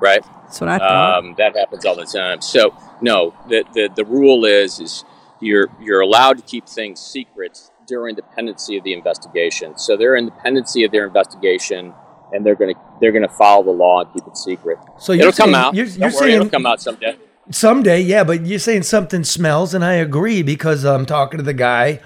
[0.00, 0.24] right?
[0.44, 1.18] That's what I thought.
[1.18, 2.40] Um, that happens all the time.
[2.40, 5.04] So no, the, the the rule is is
[5.42, 9.76] you're you're allowed to keep things secret during the pendency of the investigation.
[9.76, 11.92] So they're in the pendency of their investigation,
[12.32, 14.78] and they're gonna they're gonna follow the law and keep it secret.
[14.98, 15.74] So it'll come saying- out.
[15.74, 17.16] you're- Don't you're worry, it'll come out someday.
[17.50, 21.52] Someday, yeah, but you're saying something smells, and I agree because I'm talking to the
[21.52, 22.00] guy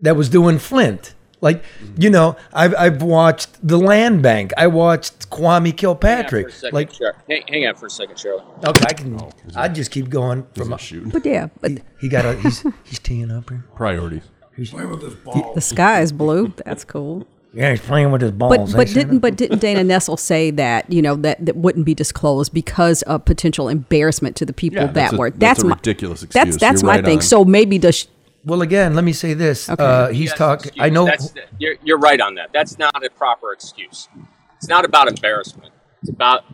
[0.00, 1.14] that was doing Flint.
[1.42, 1.64] Like,
[1.96, 4.52] you know, I've, I've watched The Land Bank.
[4.58, 6.46] I watched Kwame Hang on Kilpatrick.
[6.46, 8.42] for a second, like, Char- hang, hang on for a second, Shirley.
[8.64, 10.72] okay, I can, oh, I just keep going from.
[10.72, 11.10] a Shooting.
[11.10, 13.64] but yeah, but He got a, he's, he's teeing up here.
[13.74, 14.22] Priorities.
[14.56, 15.54] He's playing with his balls.
[15.54, 16.52] The sky is blue.
[16.66, 17.26] That's cool.
[17.54, 18.72] Yeah, he's playing with his balls.
[18.72, 21.94] But but didn't but didn't Dana Nessel say that you know that that wouldn't be
[21.94, 25.66] disclosed because of potential embarrassment to the people Yeah, that that's a- were that's a
[25.66, 26.56] my, ridiculous That's excuse.
[26.58, 27.16] that's You're my right thing.
[27.18, 27.22] on.
[27.22, 28.06] So maybe does
[28.44, 29.68] Well, again, let me say this.
[29.68, 29.82] Okay.
[29.84, 30.72] Uh, he's Yes, talking.
[30.78, 31.04] I know.
[31.04, 32.50] That's, you're, you're right on that.
[32.52, 34.08] That's not a proper excuse.
[34.56, 35.72] It's not about embarrassment.
[36.02, 36.44] It's about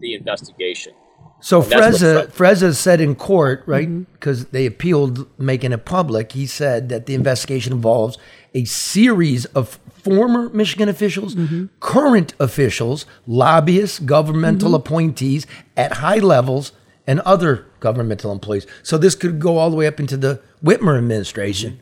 [0.00, 0.94] the investigation.
[1.42, 3.88] So That's Frezza, what Frezza said in court, right?
[3.88, 4.12] Mm-hmm.
[4.12, 6.32] Because they appealed making it public.
[6.32, 8.18] He said that the investigation involves
[8.54, 11.66] a series of former Michigan officials, Mm-hmm.
[11.80, 14.76] current officials, lobbyists, governmental Mm-hmm.
[14.76, 16.72] appointees at high levels,
[17.06, 18.66] and other governmental employees.
[18.82, 21.80] So this could go all the way up into the Whitmer administration.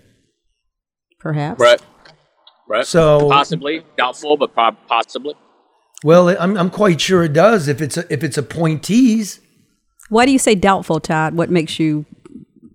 [1.19, 1.81] perhaps Right.
[2.69, 2.87] Right.
[2.87, 4.55] So- possibly doubtful, but
[4.87, 5.35] possibly.
[6.05, 9.41] Well, I'm, I'm quite sure it does if it's a, if it's appointees.
[10.11, 11.35] Why do you say doubtful, Todd?
[11.35, 12.07] What makes you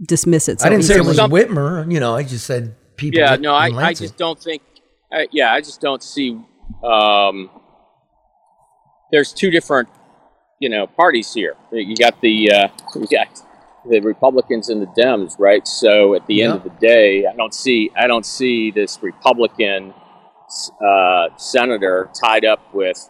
[0.05, 0.59] dismiss it?
[0.59, 1.89] So I didn't say it was Some- Whitmer.
[1.91, 3.19] You know, I just said people.
[3.19, 3.37] Yeah.
[3.37, 4.61] No, I, I just don't think.
[5.11, 6.37] I, yeah, I just don't see.
[6.83, 7.49] Um,
[9.11, 9.87] there's two different,
[10.59, 11.55] you know, parties here.
[11.71, 13.27] You got the uh, you got
[13.89, 15.67] the Republicans and the Dems, right?
[15.67, 19.93] So at the end of the day, I don't see I don't see this Republican
[20.85, 23.09] uh, senator tied up with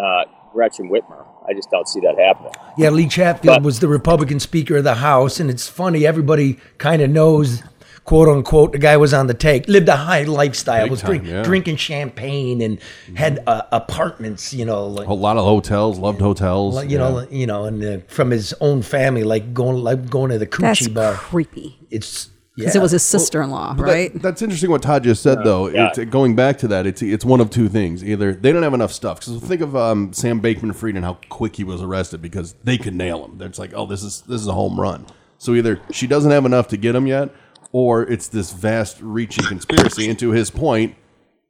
[0.00, 1.26] uh, Gretchen Whitmer.
[1.48, 2.52] I just don't see that happening.
[2.78, 6.06] Yeah, Lee Chatfield But- was the Republican Speaker of the House, and it's funny.
[6.06, 7.62] Everybody kind of knows,
[8.04, 11.08] quote unquote, the guy was on the take, lived a high lifestyle, Big was time,
[11.10, 11.42] drink, yeah.
[11.42, 12.78] drinking champagne and
[13.16, 16.74] had uh, apartments, you know, like, A lot of hotels, loved hotels.
[16.74, 20.30] like, you know, you know, and uh, from his own family, like going like going
[20.30, 21.14] to the That's coochie bar.
[21.14, 22.80] creepy It's because yeah.
[22.80, 24.22] it was his sister-in-law, That- right?
[24.22, 25.68] that's interesting what Todd just said, though.
[25.68, 25.90] yeah.
[25.92, 28.04] It's, going back to that, it's it's one of two things.
[28.04, 29.18] Either they don't have enough stuff.
[29.18, 32.94] Because think of um, Sam Bankman-Fried and how quick he was arrested because they could
[32.94, 33.40] nail him.
[33.42, 35.06] It's like, oh, this is this is a home run.
[35.38, 37.30] So either she doesn't have enough to get him yet,
[37.74, 40.08] or it's this vast reaching conspiracy.
[40.08, 40.94] and to his point,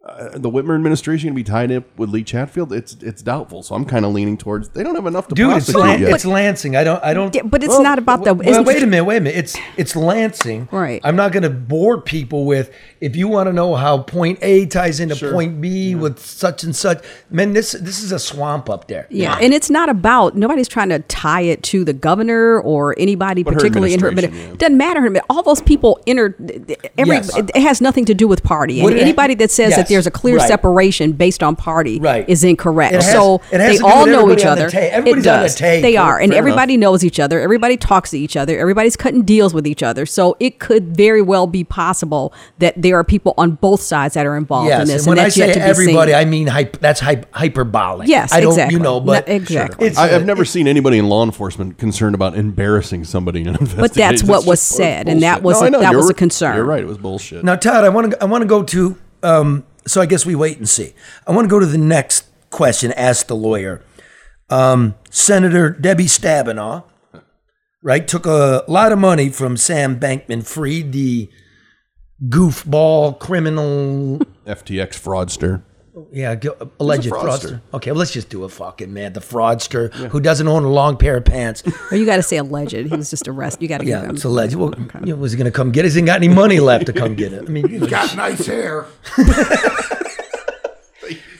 [0.06, 2.74] uh, the Whitmer administration going to be tied up with Lee Chatfield.
[2.74, 3.62] It's it's doubtful.
[3.62, 6.00] So I'm kind of leaning towards they don't have enough to Dude, it's, prosecute Lan-
[6.02, 6.10] yet.
[6.14, 6.76] it's Lansing.
[6.76, 7.02] I don't.
[7.02, 7.34] I don't.
[7.34, 9.04] Yeah, but it's not about the- Well, wait a minute.
[9.04, 9.38] Wait a minute.
[9.38, 10.68] It's it's Lansing.
[10.70, 11.00] Right.
[11.04, 12.70] I'm not going to bore people with.
[13.00, 16.76] If you want to know how point A ties into point B with such and
[16.76, 19.06] such, man, this this is a swamp up there.
[19.08, 23.42] Yeah, and it's not about nobody's trying to tie it to the governor or anybody
[23.42, 24.10] But her particularly in her.
[24.12, 25.20] But administration, it doesn't matter.
[25.30, 26.34] All those people entered.
[26.98, 27.34] Every Yes.
[27.36, 28.80] it, it has nothing to do with party.
[28.80, 30.48] And anybody that says yes, that there's a clear right.
[30.48, 32.28] separation based on party Right.
[32.28, 32.94] is incorrect.
[32.94, 34.68] Has- so they all know each other.
[34.68, 35.54] ta- it everybody's on the does.
[35.54, 35.82] take.
[35.82, 37.40] They are, and fair everybody knows each other.
[37.40, 38.58] Everybody talks to each other.
[38.58, 40.04] Everybody's cutting deals with each other.
[40.06, 44.26] So it could very well be possible that there are people on both sides that
[44.26, 46.20] are involved in this, and when I that's say yet to be everybody, seen.
[46.20, 48.08] I mean hype, that's hype, hyperbolic.
[48.08, 48.76] Yes, I don't, exactly.
[48.76, 49.86] You know, but No, exactly.
[49.88, 53.54] It's, I, I've never seen anybody in law enforcement concerned about embarrassing somebody in an
[53.54, 53.80] investigation.
[53.80, 56.14] But that's what was just said, and that was No, a- I that was a
[56.14, 56.56] concern.
[56.56, 56.82] You're right.
[56.82, 57.44] It was bullshit.
[57.44, 58.96] Now, Todd, I want to I want to go to.
[59.22, 60.94] Um, so I guess we wait and see.
[61.26, 62.92] I want to go to the next question.
[62.92, 63.82] Ask the lawyer.
[64.50, 66.84] Um, Senator Debbie Stabenow,
[67.82, 71.30] right, took a lot of money from Sam Bankman-Fried, the
[72.28, 74.18] goofball criminal.
[74.46, 75.62] FTX fraudster.
[76.10, 77.28] Yeah, gu- uh, alleged fraudster.
[77.28, 77.60] fraudster.
[77.74, 79.12] Okay, well, let's just do a fucking man.
[79.12, 81.62] The fraudster who doesn't own a long pair of pants.
[81.92, 82.72] Or you got to say alleged.
[82.74, 83.62] He was just arrested.
[83.62, 84.16] You got to Yeah, give him.
[84.16, 84.56] it's alleged.
[84.56, 85.92] Well, you know, was he going to come get it?
[85.92, 87.44] He ain't got any money left to come get it.
[87.46, 88.86] I mean, you know, Got nice hair.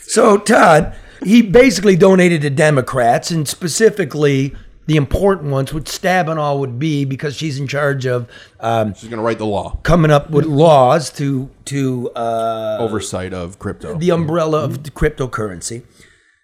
[0.06, 4.54] So Todd, he basically donated to Democrats, and specifically
[4.86, 8.28] the important ones, which Stabenow would be because she's in charge of
[8.60, 9.78] um, She's going to write the law.
[9.82, 13.96] coming up with laws to to uh, Oversight of crypto.
[13.98, 15.82] the umbrella of the cryptocurrency.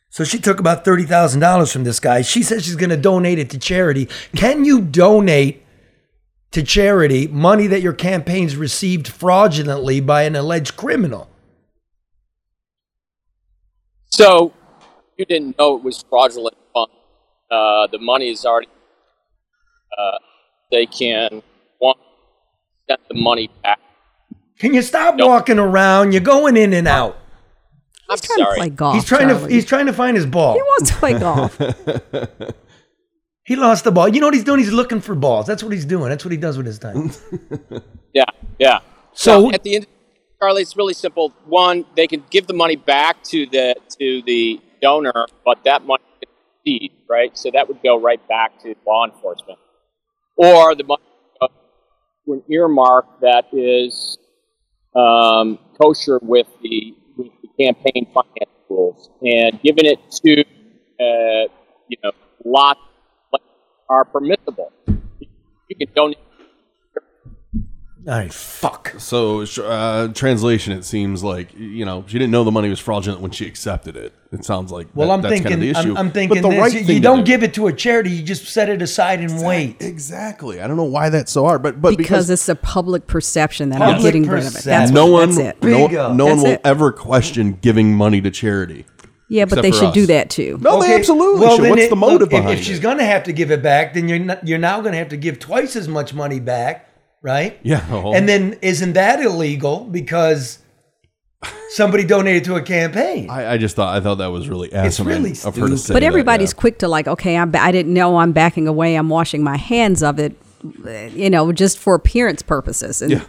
[0.09, 2.23] So she took about thirty thousand dollars from this guy.
[2.23, 4.09] She says she's going to donate it to charity.
[4.35, 5.63] Can you donate
[6.51, 11.29] to charity money that your campaigns received fraudulently by an alleged criminal?
[14.07, 14.53] So
[15.17, 16.60] you didn't know it was fraudulent funds.
[17.51, 18.69] Uh, the money is already.
[19.97, 20.19] Uh,
[20.71, 21.43] they can
[21.81, 21.99] want
[22.89, 23.79] get the money back.
[24.59, 25.29] Can you stop Nope.
[25.29, 26.13] walking around?
[26.13, 27.17] You're going in and out.
[28.09, 28.57] I'm He's trying to sorry.
[28.59, 28.95] play golf.
[28.95, 30.55] He's trying to he's trying to find his ball.
[30.55, 31.59] He wants to play golf.
[33.45, 34.07] He lost the ball.
[34.07, 34.61] You know what he's doing?
[34.61, 35.45] He's looking for balls.
[35.47, 36.09] That's what he's doing.
[36.09, 37.11] That's what he does with his time.
[38.13, 38.25] Yeah,
[38.61, 38.79] yeah.
[39.13, 39.87] So- Now, at the end,
[40.41, 41.33] Charlie, it's really simple.
[41.47, 46.03] One, they can give the money back to the to the donor, but that money
[46.03, 46.10] is
[46.65, 47.37] seed, right?
[47.37, 49.59] So that would go right back to law enforcement,
[50.37, 51.03] or the money
[52.27, 54.19] an earmark that is
[54.95, 61.53] um, kosher with the with the campaign finance rules, and giving it to uh,
[61.89, 62.13] you know
[62.45, 62.81] lots
[63.89, 64.73] are permissible.
[64.87, 66.19] You can donate
[68.09, 68.95] All right, fuck.
[68.97, 73.21] So, uh, translation, it seems like you know she didn't know the money was fraudulent
[73.21, 74.15] when she accepted it.
[74.33, 75.91] It sounds like Well, that- I'm that's thinking, kind of the issue.
[75.91, 77.67] I'm, I'm thinking but the this, right you, thing you don't do- give it to
[77.67, 79.77] a charity, you just set it aside and wait.
[79.81, 80.63] exactly.
[80.63, 83.69] I don't know why that's so hard, but but because, because, it's a public perception
[83.71, 84.55] that I'm Public getting rid of it.
[84.55, 84.71] perception.
[84.71, 85.63] That's no what, one, That's it.
[85.63, 86.61] No, you no one will it.
[86.65, 88.87] ever question giving money to charity.
[89.29, 89.95] Yeah, but they should us.
[89.95, 90.59] do that too.
[90.61, 91.69] No, they absolutely should.
[91.71, 93.63] What's it- the motive look, if- behind if, she's going to have to give it
[93.63, 96.41] back, then you're not, you're now going to have to give twice as much money
[96.41, 96.89] back,
[97.23, 97.59] right?
[97.63, 97.85] Yeah.
[97.91, 98.13] oh.
[98.15, 100.59] And then isn't that illegal because
[101.71, 103.31] somebody donated to a campaign?
[103.31, 105.79] I, I just thought I thought that was really asinine really of her to stupid.
[105.79, 106.61] say But that, everybody's yeah.
[106.61, 108.95] quick to like, okay, I'm, I didn't know I'm backing away.
[108.97, 110.35] I'm washing my hands of it,
[111.15, 113.01] you know, just for appearance purposes.
[113.03, 113.25] And, Yeah.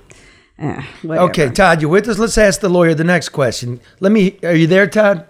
[0.59, 0.83] eh.
[1.05, 2.17] Okay, Todd, you with us?
[2.19, 3.79] Let's ask the lawyer the next question.
[3.99, 4.37] Let me.
[4.43, 5.27] Are you there, Todd?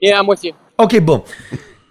[0.00, 0.52] Yeah, I'm with you.
[0.78, 1.22] Okay, boom.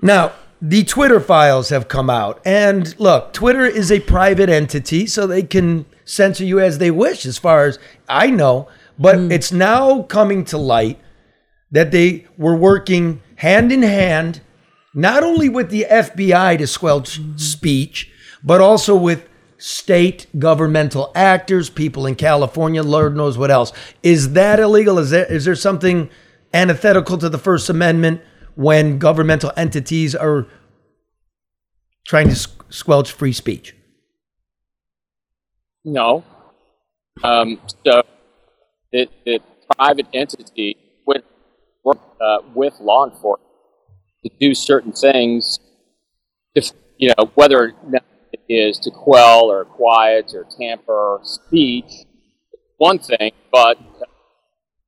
[0.01, 0.31] Now,
[0.62, 2.41] the Twitter files have come out.
[2.45, 7.26] And look, Twitter is a private entity, so they can censor you as they wish,
[7.26, 8.67] as far as I know.
[8.98, 9.32] But hmm.
[9.32, 11.00] it's now coming to light
[11.72, 14.41] that they were working hand in hand,
[14.93, 18.12] not only with the FBI to squelch speech,
[18.43, 23.72] but also with state governmental actors, people in California, Lord knows what else.
[24.02, 24.98] Is that illegal?
[24.98, 26.10] Is there is there something
[26.54, 28.22] antithetical to the First Amendment
[28.60, 30.45] when governmental entities are
[32.06, 32.36] trying to
[32.67, 33.74] squelch free speech?
[35.86, 36.26] No.
[37.24, 38.02] Um, so
[38.91, 39.39] the, the
[39.78, 40.76] private entity
[41.08, 41.24] would
[41.86, 43.50] work uh, with law enforcement
[44.26, 45.58] to do certain things,
[46.54, 51.89] if, you know, whether it is to quell or quiet or tamper speech,
[52.76, 53.78] one thing, but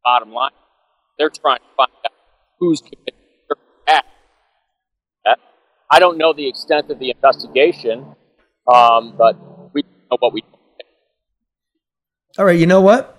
[0.04, 0.52] bottom line,
[1.18, 2.12] they're trying to find out
[2.60, 3.21] who's committing
[3.88, 4.02] certain.
[5.26, 5.36] Uh,
[5.90, 8.06] I don't know the extent of the investigation,
[8.72, 9.36] um, but
[9.74, 10.44] we know what we
[12.38, 13.18] All right, you know what?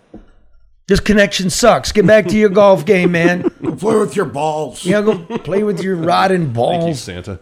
[0.88, 1.92] This connection sucks.
[1.92, 3.42] Get back to your golf game, man.
[3.62, 4.84] Go play with your balls.
[4.84, 7.00] You know, go play with your rod and Thank you, balls.
[7.02, 7.40] Santa.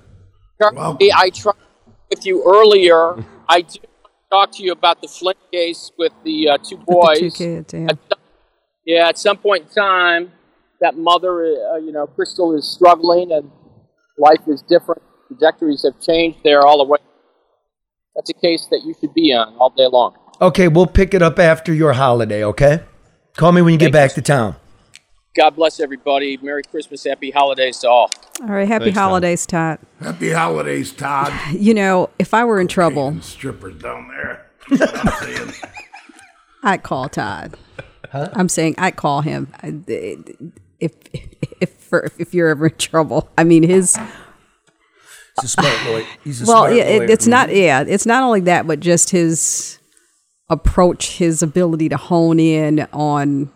[0.61, 1.55] Charlie, I tried
[2.11, 3.25] with you earlier.
[3.49, 3.87] I did
[4.31, 7.19] talk to you about the Flint case with the uh, two With boys.
[7.19, 7.87] the two kids, yeah.
[7.89, 8.19] At some-
[8.87, 10.33] yeah, at some point in time,
[10.81, 13.51] that mother, uh, you know, Crystal is struggling and
[14.19, 15.03] life is different.
[15.29, 16.99] Trajectories have changed there all the way.
[18.17, 20.17] That's a case that you should be on all day long.
[20.41, 22.81] Okay, we'll pick it up after your holiday, okay?
[23.37, 24.15] Call me when you get back you.
[24.17, 24.57] to town.
[25.37, 26.39] God bless everybody.
[26.43, 27.05] Merry Christmas.
[27.05, 28.11] Happy holidays to all.
[28.41, 29.79] All right, happy Thanks, holidays, Todd.
[30.01, 31.33] Happy holidays, Todd.
[31.53, 34.47] You know, if I were in trouble, And strippers down there.
[34.71, 35.53] I'm saying.
[36.63, 37.57] I'd call Todd.
[38.13, 39.71] I'm saying I'd call him I-
[40.81, 40.93] if
[41.61, 43.31] if for, if you're ever in trouble.
[43.37, 43.99] I mean, his
[45.41, 46.07] He's a smart lawyer.
[46.25, 47.55] He's a well, yeah, it, it's not.
[47.55, 49.79] Yeah, it's not only that, but just his
[50.49, 53.51] approach, his ability to hone in on.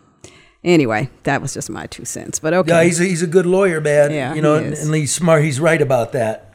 [0.63, 2.39] Anyway, that was just my two cents.
[2.39, 4.11] But okay, Yeah, he's a, he's a good lawyer, man.
[4.11, 4.83] Yeah, you know, he is.
[4.85, 5.43] and he's smart.
[5.43, 6.53] He's right about that.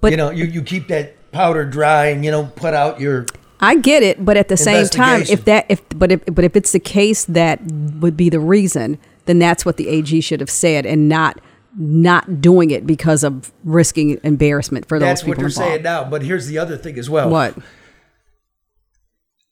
[0.00, 3.24] But- you know, you, you keep that powder dry and you don't put out your
[3.58, 6.56] I get it, but at the same time, if that if but if but if
[6.56, 10.50] it's the case that would be the reason, then that's what the AG should have
[10.50, 11.40] said, and not
[11.78, 15.42] not doing it because of risking embarrassment for that's those people.
[15.44, 15.84] That's what people they're involved.
[15.96, 16.10] saying now.
[16.10, 17.30] But here's the other thing as well.
[17.30, 17.56] What?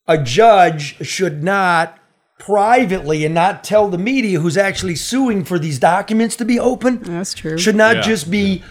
[0.07, 1.97] a judge should not
[2.37, 6.97] privately and not tell the media who's actually suing for these documents to be open.
[7.03, 7.57] That's true.
[7.57, 8.01] Should not Yeah.
[8.01, 8.63] just be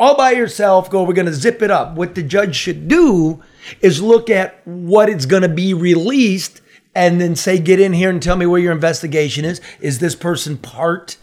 [0.00, 1.96] all by yourself, go, we're going to zip it up.
[1.96, 3.42] What the judge should do
[3.82, 6.60] is look at what it's going to be released
[6.98, 9.60] and then say, get in here and tell me where your investigation is.
[9.80, 11.16] Is this person part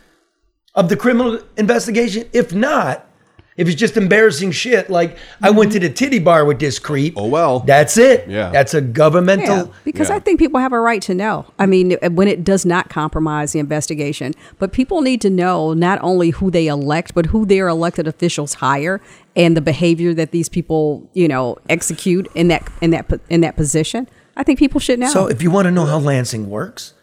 [0.73, 2.29] of the criminal investigation?
[2.31, 3.05] If not,
[3.57, 7.15] if it's just embarrassing shit, like I went to the titty bar with this creep.
[7.17, 7.59] Oh, well.
[7.59, 8.29] That's it.
[8.29, 8.51] Yeah.
[8.51, 9.67] That's a governmental.
[9.67, 10.15] Yeah, because Yeah.
[10.15, 11.45] I think people have a right to know.
[11.59, 15.99] I mean, when it does not compromise the investigation, but people need to know not
[16.01, 19.01] only who they elect, but who their elected officials hire
[19.35, 23.57] and the behavior that these people, you know, execute in that in that in that
[23.57, 24.07] position.
[24.35, 25.09] I think people should know.
[25.09, 26.93] So if you want to know how Lansing works,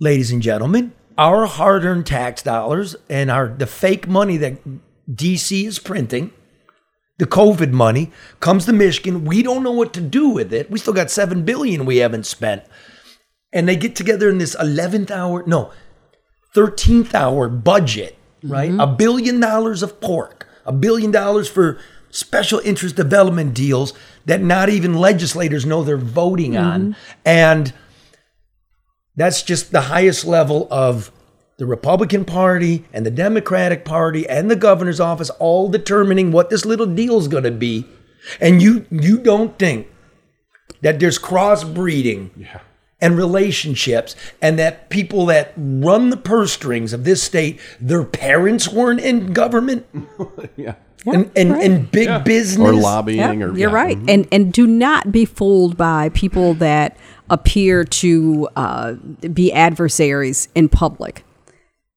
[0.00, 4.58] ladies and gentlemen, our hard-earned tax dollars and our the fake money that
[5.10, 6.32] DC is printing,
[7.18, 9.24] the COVID money comes to Michigan.
[9.24, 10.70] We don't know what to do with it.
[10.70, 12.64] We still got 7 billion we haven't spent.
[13.52, 15.70] And they get together in this 11th hour, no,
[16.56, 18.70] 13th hour budget, right?
[18.70, 18.80] Mm-hmm.
[18.80, 21.78] A billion dollars of pork, a billion dollars for
[22.10, 23.92] special interest development deals
[24.26, 26.80] that not even legislators know they're voting on.
[26.80, 26.92] Mm-hmm.
[27.24, 27.72] And
[29.16, 31.10] that's just the highest level of
[31.58, 36.64] the Republican Party and the Democratic Party and the governor's office all determining what this
[36.64, 37.86] little deal is going to be.
[38.40, 39.86] And you you don't think
[40.80, 42.30] that there's crossbreeding
[43.00, 48.68] and relationships, and that people that run the purse strings of this state, their parents
[48.68, 49.86] weren't in government
[50.56, 50.74] yeah.
[51.06, 51.64] And, and, right.
[51.64, 52.68] and big business.
[52.68, 53.74] Or lobbying, Yep, or you're yeah.
[53.74, 56.96] right, and and do not be fooled by people that
[57.30, 58.92] appear to uh,
[59.32, 61.24] be adversaries in public.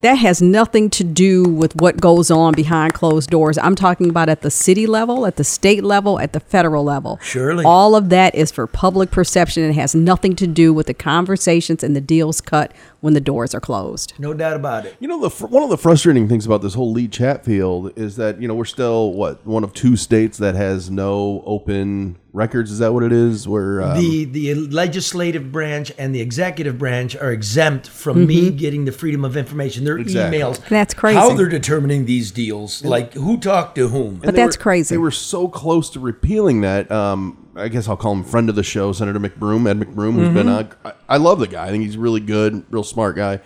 [0.02, 3.58] That has nothing to do with what goes on behind closed doors.
[3.58, 7.18] I'm talking about at the city level, at the state level, at the federal level.
[7.24, 7.66] Surely.
[7.66, 11.84] all of that is for public perception and has nothing to do with the conversations
[11.84, 12.72] and the deals cut
[13.02, 14.14] when the doors are closed.
[14.20, 14.96] No doubt about it.
[15.00, 18.16] You know, the fr- one of the frustrating things about this whole Lee Chatfield is
[18.16, 22.72] that you know we're still what one of two states that has no open records.
[22.72, 23.48] Is that what it is?
[23.48, 28.86] Where um, the the legislative branch and the executive branch are exempt from me getting
[28.86, 29.84] the freedom of information.
[29.84, 30.40] Their Exactly.
[30.40, 30.68] emails.
[30.70, 31.18] That's crazy.
[31.18, 34.16] How they're determining these deals, like who talked to whom.
[34.18, 34.96] But that's were- crazy.
[34.96, 36.92] They were so close to repealing that.
[36.92, 40.34] Um, I guess I'll call him friend of the show, Senator McBroom, Ed McBroom, who's
[40.34, 40.70] been on.
[40.86, 41.66] I, I love the guy.
[41.68, 43.40] I think he's really good, real smart guy.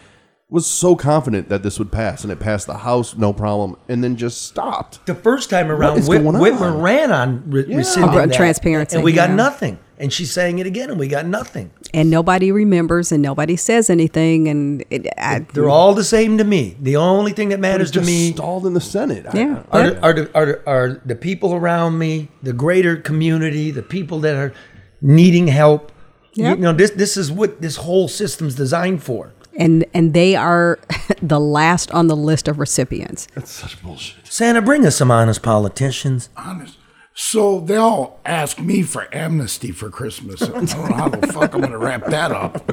[0.49, 4.03] Was so confident that this would pass, and it passed the House, no problem, and
[4.03, 5.05] then just stopped.
[5.05, 6.41] the first time around, is Whit- going on?
[6.41, 9.35] Whitmer ran on re- rescinding On that, transparency, and we got yeah.
[9.35, 9.79] nothing.
[9.97, 11.71] And she's saying it again, and we got nothing.
[11.93, 16.43] And nobody remembers and nobody says anything and it, I, They're all the same to
[16.43, 16.75] me.
[16.79, 19.25] The only thing that matters to me stalled in the Senate.
[19.27, 19.63] I- Yeah.
[19.71, 24.19] are, the, are, the, are, are the people around me, the greater community, the people
[24.21, 24.53] that are
[25.01, 25.91] needing help.
[26.33, 26.57] Yep.
[26.57, 29.33] You know, this this is what this whole system's designed for.
[29.57, 30.79] and and they are
[31.21, 33.27] the last on the list of recipients.
[33.35, 34.25] That's such bullshit.
[34.27, 36.29] Santa, bring us some honest politicians.
[36.37, 36.77] honest.
[37.23, 40.41] So they all ask me for amnesty for Christmas.
[40.41, 42.67] I don't know how the fuck I'm gonna wrap that up.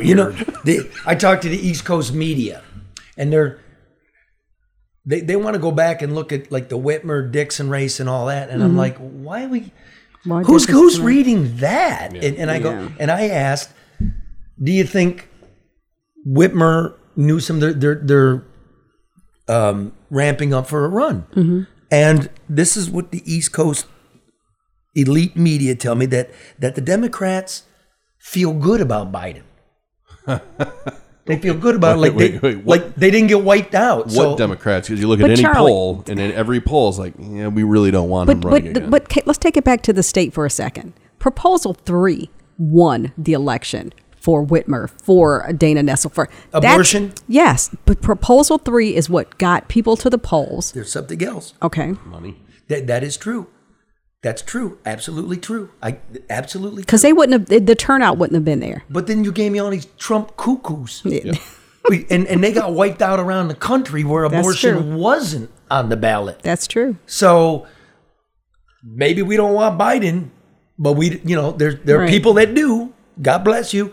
[0.00, 0.30] You know,
[0.62, 2.62] they, I talked to the East Coast media,
[3.16, 3.58] and they're
[5.06, 8.10] they they want to go back and look at like the Whitmer Dixon race and
[8.10, 9.72] all that, and I'm like, why are we?
[10.24, 11.06] Why who's Dixon who's race?
[11.06, 12.14] reading that?
[12.14, 13.70] And, and I go and I asked,
[14.62, 15.30] do you think
[16.28, 18.44] Whitmer, Newsom, they're they're, they're
[19.48, 21.66] um, ramping up for a run?
[21.90, 23.86] And this is what the East Coast
[24.94, 27.64] elite media tell me that that the Democrats
[28.18, 29.42] feel good about Biden.
[31.26, 33.74] they feel good about it, like Wait, they, wait, what- like they didn't get wiped
[33.74, 34.06] out.
[34.06, 34.88] What so Democrats?
[34.88, 37.48] Because you look at But any Charlie- poll, and in every poll is like, yeah,
[37.48, 38.90] we really don't want him But running but again.
[38.90, 40.92] but let's take it back to the state for a second.
[41.18, 43.92] Proposal three won the election
[44.26, 47.12] for Whitmer for Dana Nessel for that's- Abortion?
[47.28, 50.72] Yes, but proposal three is what got people to the polls.
[50.72, 51.54] there's something else.
[51.62, 52.34] Okay, Money.
[52.66, 53.46] That that is true.
[54.24, 54.78] That's true.
[54.84, 55.70] Absolutely true.
[55.80, 55.98] I
[56.28, 56.82] absolutely.
[56.82, 58.82] because they wouldn't have the- the turnout wouldn't have been there.
[58.90, 61.34] But then you gave me all these Trump cuckoos, Yeah.
[62.10, 66.40] And and they got wiped out around the country where abortion wasn't on the ballot.
[66.42, 66.96] That's true.
[67.06, 67.68] So
[68.82, 70.30] maybe we don't want Biden,
[70.80, 72.10] but we, you know, there there are Right.
[72.10, 72.92] people that do.
[73.22, 73.92] God bless you.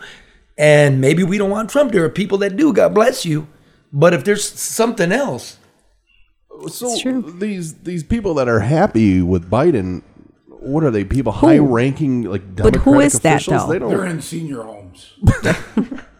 [0.56, 1.92] And maybe we don't want Trump.
[1.92, 2.72] There are people that do.
[2.72, 3.48] God bless you.
[3.92, 5.58] But if there's something else,
[6.68, 10.02] So these these people that are happy with Biden,
[10.48, 11.04] what are they?
[11.04, 13.66] People high ranking like But Democratic who is that, officials?
[13.66, 13.72] though?
[13.72, 15.12] They They're in senior homes.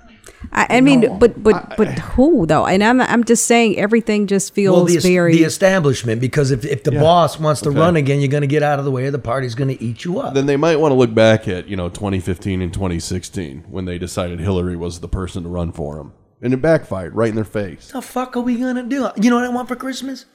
[0.54, 2.64] I, I mean, but but but who though?
[2.66, 5.32] And I'm I'm just saying everything just feels well, the, very.
[5.32, 8.62] the establishment, because if, if the boss wants to run again, you're going to get
[8.62, 10.34] out of the way, or the party's going to eat you up.
[10.34, 13.98] Then they might want to look back at you know 2015 and 2016 when they
[13.98, 17.44] decided Hillary was the person to run for him, and it backfired right in their
[17.44, 17.92] face.
[17.92, 19.08] What the fuck are we gonna do?
[19.16, 20.26] You know what I want for Christmas?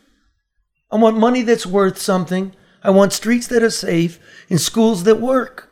[0.92, 2.54] I want money that's worth something.
[2.84, 5.69] I want streets that are safe and schools that work.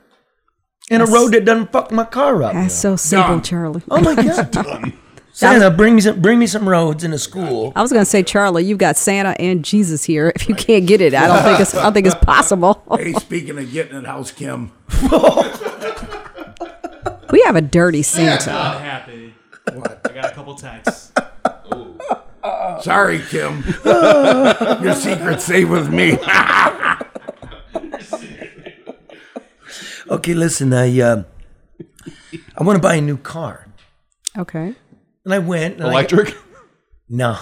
[0.89, 2.53] And a road that doesn't fuck my car up.
[2.53, 3.41] that's so simple, Done.
[3.43, 3.81] Charlie.
[3.91, 4.93] Oh my god.
[5.33, 7.71] Santa, bring me some bring me some roads in a school.
[7.75, 10.31] I was gonna say, Charlie, you've got Santa and Jesus here.
[10.35, 12.83] If you can't get it, I don't think it's I don't think it's possible.
[12.97, 14.71] Hey, speaking of getting it, how's Kim?
[17.29, 18.49] We have a dirty Santa.
[18.51, 19.33] Not happy.
[19.73, 19.99] What?
[20.09, 21.11] I got a couple texts.
[22.81, 23.63] Sorry, Kim.
[23.83, 26.17] Your secret's safe with me.
[30.09, 31.23] Okay, listen, I uh,
[32.57, 33.67] I want to buy a new car.
[34.37, 34.75] Okay.
[35.25, 36.35] And I went and I- Electric.
[37.09, 37.37] no.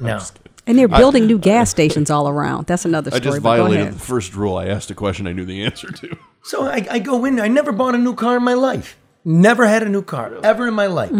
[0.00, 0.20] No.
[0.66, 2.66] And they're building new gas stations all around.
[2.68, 3.20] That's another story.
[3.20, 3.94] I just but go violated ahead.
[3.94, 4.56] the first rule.
[4.56, 6.16] I asked a question I knew the answer to.
[6.44, 7.40] So I, I go in.
[7.40, 8.96] I never bought a new car in my life.
[9.24, 11.10] Never had a new car ever in my life.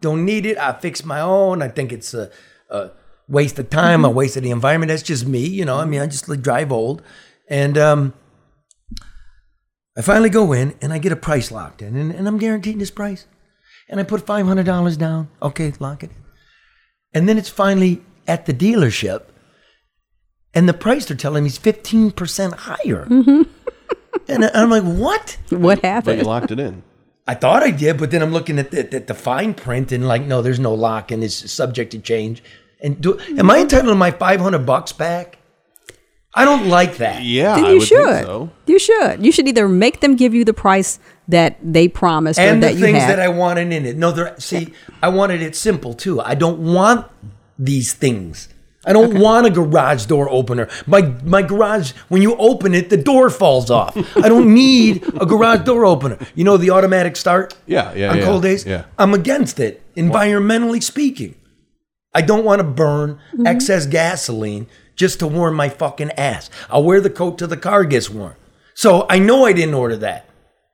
[0.00, 0.58] Don't need it.
[0.58, 1.62] I fix my own.
[1.62, 2.30] I think it's a,
[2.70, 2.90] a
[3.28, 4.88] waste of time, a waste of the environment.
[4.88, 5.76] That's just me, you know.
[5.78, 7.02] I mean, I just like drive old,
[7.48, 8.14] and um,
[9.98, 12.78] I finally go in and I get a price locked in, and, and I'm guaranteed
[12.78, 13.26] this price.
[13.88, 15.28] And I put five hundred dollars down.
[15.42, 16.10] Okay, lock it.
[16.10, 16.16] in.
[17.14, 19.24] And then it's finally at the dealership,
[20.54, 23.06] and the price they're telling me is fifteen percent higher.
[23.06, 23.42] Mm-hmm.
[24.28, 25.38] And I- I'm like, what?
[25.50, 26.18] What happened?
[26.18, 26.82] But you locked it in.
[27.26, 30.06] I thought I did, but then I'm looking at the, at the fine print and
[30.08, 32.42] like, no, there's no lock and it's subject to change.
[32.80, 35.37] And do, am I entitled to my 500 bucks back?
[36.38, 37.22] I don't like that.
[37.22, 38.24] Yeah, Then I you would think should.
[38.24, 38.50] so.
[38.66, 39.24] You should.
[39.24, 42.66] You should either make them give you the price that they promised And or the
[42.66, 43.10] that you things had.
[43.10, 43.96] that I wanted in it.
[43.96, 44.34] No, there.
[44.38, 44.72] See,
[45.02, 46.20] I wanted it simple too.
[46.20, 47.06] I don't want
[47.58, 48.48] these things.
[48.86, 50.68] I don't want a garage door opener.
[50.86, 53.94] My my garage, when you open it, the door falls off.
[54.16, 56.16] I don't need a garage door opener.
[56.34, 57.54] You know the automatic start.
[57.66, 58.84] Yeah, yeah, On yeah, cold days, yeah.
[58.98, 59.82] I'm against it.
[59.96, 61.34] Environmentally speaking,
[62.14, 63.46] I don't want to burn Mm-hmm.
[63.46, 64.66] excess gasoline
[64.98, 66.50] just to warm my fucking ass.
[66.68, 68.34] I'll wear the coat till the car gets warm.
[68.74, 70.28] So I know I didn't order that.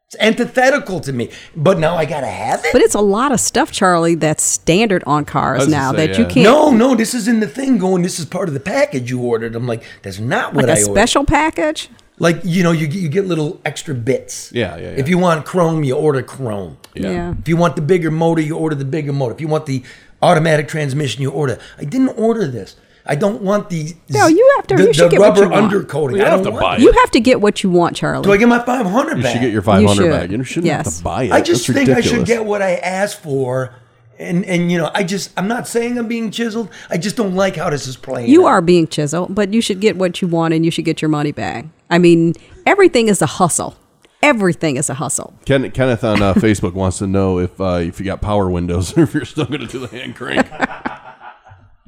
[0.07, 1.31] It's antithetical to me.
[1.55, 2.73] But now I gotta have it.
[2.73, 6.25] but it's a lot of stuff, Charlie, that's standard on cars now say, that you
[6.25, 6.45] can't.
[6.45, 9.21] no, no, this is in the thing going, this is part of the package you
[9.23, 9.55] ordered.
[9.55, 10.93] I'm like, that's not what like a I ordered.
[10.95, 11.91] special package.
[12.19, 14.53] Like, you know, you, get- you get little extra bits.
[14.53, 14.89] Yeah, yeah, yeah.
[14.97, 16.79] If you want chrome, you order chrome.
[16.95, 17.35] Yeah.
[17.41, 19.35] If you want the bigger motor, you order the bigger motor.
[19.35, 19.83] If you want the
[20.23, 21.59] automatic transmission, you order.
[21.77, 22.77] I didn't order this.
[23.07, 25.43] I don't want the No, you have to- the, you should the get what rubber
[25.45, 25.73] you want.
[25.73, 26.17] undercoating.
[26.17, 26.81] You I have don't to buy it.
[26.81, 28.23] You have to get what you want, Charlie.
[28.25, 29.33] Do I get my 500 You back?
[29.33, 30.11] should get your 500 should.
[30.11, 30.31] back.
[30.31, 30.99] You shouldn't have Yes.
[30.99, 31.33] to buy it.
[31.33, 33.75] I just That's think I should get what I asked for.
[34.19, 36.71] And and you know, I just I'm not saying I'm being chiseled.
[36.89, 38.31] I just don't like how this is playing.
[38.31, 38.51] You out.
[38.51, 41.09] are being chiseled, but you should get what you want and you should get your
[41.09, 41.67] money back.
[41.91, 42.35] I mean,
[42.65, 43.77] everything is a hustle.
[44.23, 45.35] Everything is a hustle.
[45.45, 48.93] Ken, Kenneth on uh, Facebook wants to know if uh, if you got power windows
[48.97, 50.47] or if you're still going to do the hand crank.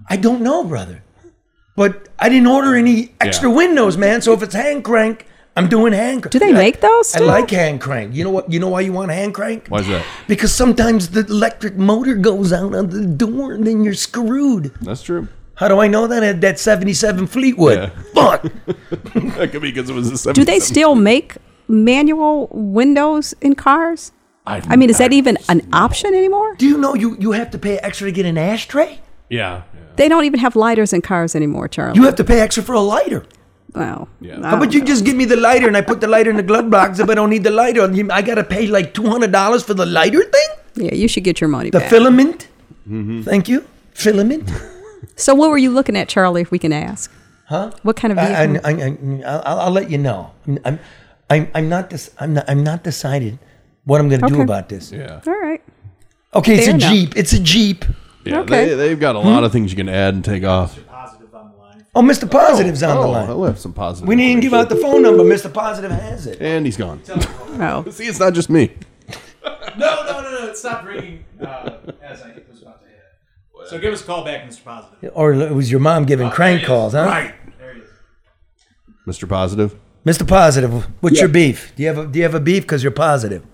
[0.08, 1.02] I don't know, brother.
[1.76, 3.54] But I didn't order any extra Yeah.
[3.56, 4.20] windows, man.
[4.22, 5.26] So if it's hand crank,
[5.58, 6.32] I'm doing hand crank.
[6.32, 8.14] Do they make those I like hand crank.
[8.14, 8.50] You know what?
[8.52, 9.66] You know why you want hand crank?
[9.68, 10.04] Why is that?
[10.26, 14.72] Because sometimes the electric motor goes out on the door and then you're screwed.
[14.82, 15.28] That's true.
[15.54, 16.22] How do I know that?
[16.22, 17.78] I had that 77 Fleetwood.
[17.78, 17.90] Yeah.
[18.14, 18.52] Fuck.
[19.38, 20.34] That could be because it was a 77.
[20.34, 21.36] Do they still make
[21.68, 24.12] manual windows in cars?
[24.46, 26.54] I've- I mean, is that even an option anymore?
[26.56, 29.00] Do you know you, you have to pay extra to get an ashtray?
[29.28, 29.62] Yeah.
[29.96, 31.96] They don't even have lighters in cars anymore, Charlie.
[31.98, 33.24] You have to pay extra for a lighter.
[33.74, 34.40] well, Yeah.
[34.42, 34.86] How about you know.
[34.86, 37.08] just give me the lighter and I put the lighter in the glove box if
[37.08, 37.82] I don't need the lighter?
[38.12, 40.48] I gotta pay like two hundred dollars for the lighter thing?
[40.76, 41.90] Yeah, you should get your money The back.
[41.90, 42.48] filament?
[42.88, 43.22] Mm-hmm.
[43.22, 43.64] Thank you.
[43.94, 44.50] Filament?
[45.16, 46.42] so, what were you looking at, Charlie?
[46.42, 47.10] If we can ask,
[47.46, 47.70] Huh?
[47.82, 48.66] what kind of I, vehicle?
[48.66, 50.30] I, I, I'll, I'll let you know.
[50.46, 50.78] I'm, I'm,
[51.30, 52.10] I'm, I'm not this.
[52.20, 52.44] I'm not.
[52.48, 53.38] I'm not decided
[53.84, 54.92] what I'm gonna do about this.
[54.92, 55.20] Yeah.
[55.26, 55.62] All right.
[56.34, 56.90] Okay, it's a enough.
[56.92, 57.16] jeep.
[57.16, 57.84] It's a jeep.
[58.26, 58.40] Yeah.
[58.40, 58.68] Okay.
[58.68, 60.78] They, they've got a lot of things you can add and take off.
[60.86, 61.84] Positive on the line.
[61.94, 62.30] Oh, Mr.
[62.30, 63.28] Positive's on the Oh, line.
[63.28, 64.08] I'll have some positive.
[64.08, 65.22] We didn't give out the phone number.
[65.24, 65.52] Mr.
[65.52, 66.40] Positive has it.
[66.40, 67.02] And he's gone.
[67.58, 68.70] Oh, See, it's not just me.
[69.78, 70.46] No, no, no, no.
[70.48, 73.68] It stopped ringing uh, as I was about to hit it.
[73.68, 74.64] So give us a call back, Mr.
[74.64, 75.10] Positive.
[75.14, 77.04] Or it was your mom giving crank calls, huh?
[77.04, 77.34] Right.
[77.58, 77.88] There he is.
[79.06, 79.28] Mr.
[79.28, 79.74] Positive.
[80.06, 80.26] Mr.
[80.26, 81.72] Positive, what's your beef?
[81.76, 83.44] Do you have a Do you have a beef because you're positive?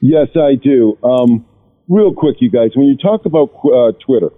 [0.00, 0.96] Yes, I do.
[1.02, 1.44] Um,
[1.88, 4.30] real quick, you guys, when you talk about uh, Twitter,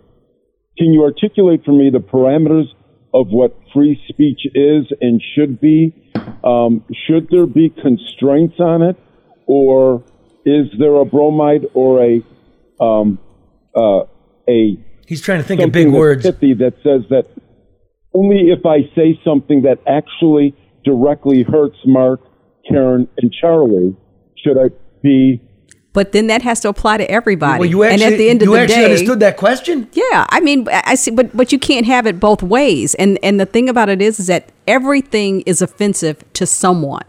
[0.76, 2.66] can you articulate for me the parameters
[3.12, 5.94] of what free speech is and should be?
[6.44, 8.96] Um, should there be constraints on it,
[9.46, 10.04] or
[10.44, 12.22] is there a bromide or a
[12.80, 13.18] um,
[13.74, 14.04] uh,
[14.48, 16.24] a He's trying to think of big words.
[16.24, 17.26] that says that
[18.14, 22.20] only if I say something that actually directly hurts Mark,
[22.68, 23.96] Karen, and Charlie
[24.36, 24.68] should I
[25.02, 25.40] be
[25.98, 27.58] but then that has to apply to everybody.
[27.58, 29.88] Well, you actually, and at the end of you the actually day, understood that question.
[29.94, 32.94] Yeah, I mean, I I see, but but you can't have it both ways.
[32.94, 37.02] And and the thing about it is, is that everything is offensive to someone.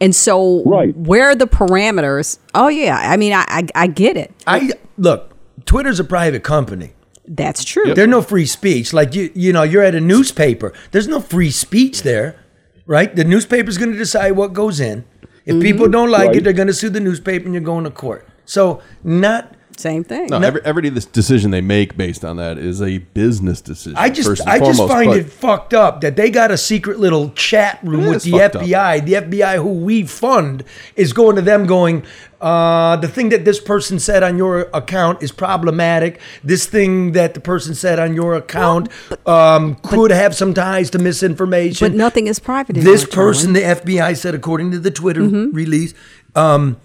[0.00, 0.96] And so, Right.
[0.96, 2.38] where are the parameters?
[2.54, 4.32] Oh yeah, I mean, I I, I get it.
[4.46, 5.36] I look.
[5.66, 6.94] Twitter's a private company.
[7.28, 7.92] That's true.
[7.92, 8.94] There's no free speech.
[8.94, 10.72] Like you, you know, you're at a newspaper.
[10.92, 12.40] There's no free speech there,
[12.86, 13.14] right?
[13.14, 15.04] The newspaper's going to decide what goes in.
[15.44, 15.92] If people mm-hmm.
[15.92, 18.26] don't like it, they're going to sue the newspaper, and you're going to court.
[18.50, 19.54] So, not.
[19.76, 20.26] Same thing.
[20.26, 23.96] No, every, every this decision they make based on that is a business decision.
[23.96, 26.58] I just, first and I just find but- it fucked up that they got a
[26.58, 28.62] secret little chat room with the fucked up.
[28.62, 29.06] FBI.
[29.06, 30.64] The FBI, who we fund,
[30.96, 32.04] is going to them going,
[32.42, 36.20] uh, the thing that this person said on your account is problematic.
[36.44, 38.90] This thing that the person said on your account
[39.26, 41.88] um, could have some ties to misinformation.
[41.88, 42.74] but nothing is private.
[42.74, 43.32] this anymore, Charlie.
[43.32, 45.54] person, the FBI said, according to the Twitter Mm-hmm.
[45.56, 45.94] release,
[46.34, 46.76] um,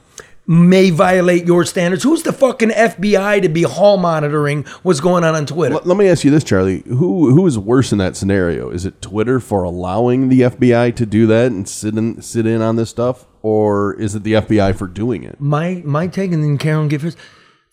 [0.47, 2.03] may violate your standards.
[2.03, 5.75] Who's the fucking FBI to be hall monitoring what's going on on Twitter?
[5.75, 6.83] Let, let me ask you this, Charlie.
[6.87, 8.69] Who who is worse in that scenario?
[8.69, 12.61] Is it Twitter for allowing the FBI to do that and sit in sit in
[12.61, 15.39] on this stuff, or is it the FBI for doing it?
[15.39, 17.17] my my take and then Karen give hers.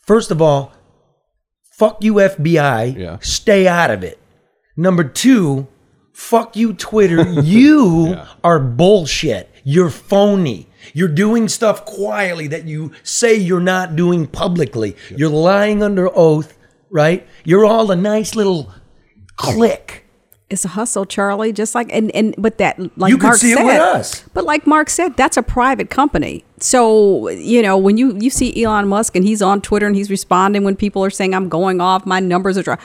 [0.01, 0.73] First of all,
[1.73, 2.97] fuck you FBI.
[2.97, 3.18] Yeah.
[3.20, 4.18] Stay out of it.
[4.77, 5.68] Number two,
[6.12, 7.23] fuck you Twitter.
[7.43, 9.49] You are bullshit.
[9.64, 10.68] You're phony.
[10.93, 14.97] You're doing stuff quietly that you say you're not doing publicly.
[15.16, 16.57] You're lying under oath,
[16.91, 17.26] right?
[17.45, 18.72] You're all a nice little
[19.37, 20.05] clique.
[20.51, 21.53] It's a hustle, Charlie.
[21.53, 24.22] Just like and and but that like You Mark see it said, with us.
[24.35, 26.45] But like Mark said, that's a private company.
[26.59, 30.11] So you know when you you see Elon Musk and he's on Twitter and he's
[30.11, 32.62] responding when people are saying I'm going off, my numbers are.
[32.62, 32.78] Dry.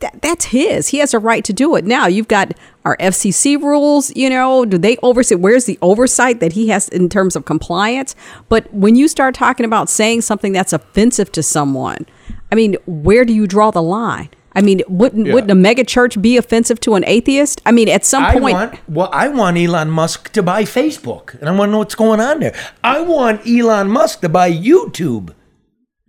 [0.00, 0.88] That, that's his.
[0.88, 1.84] He has a right to do it.
[1.84, 2.52] Now you've got
[2.84, 4.14] our FCC rules.
[4.16, 5.34] You know, do they oversee?
[5.36, 8.14] Where's the oversight that he has in terms of compliance?
[8.48, 12.06] But when you start talking about saying something that's offensive to someone,
[12.52, 14.28] I mean, where do you draw the line?
[14.54, 15.34] I mean, wouldn't Yeah.
[15.34, 17.60] wouldn't a mega church be offensive to an atheist?
[17.66, 21.38] I mean, at some I point, want well, I want Elon Musk to buy Facebook,
[21.40, 22.54] and I want to know what's going on there.
[22.82, 25.34] I want Elon Musk to buy YouTube,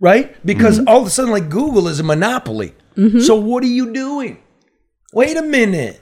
[0.00, 0.34] right?
[0.46, 0.88] Because Mm-hmm.
[0.88, 2.72] all of a sudden, like Google is a monopoly.
[2.98, 3.20] Mm-hmm.
[3.20, 4.42] So what are you doing?
[5.12, 6.00] Wait a minute.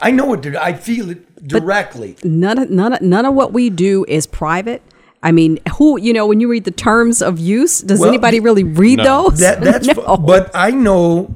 [0.00, 0.46] I know it.
[0.56, 2.16] I feel it directly.
[2.24, 4.82] none of, none of, none of what we do is private.
[5.22, 8.40] I mean, who you know when you read the terms of use, does Well, anybody
[8.40, 9.28] really read No.
[9.28, 9.40] those?
[9.40, 10.16] That that's no.
[10.16, 11.34] but I know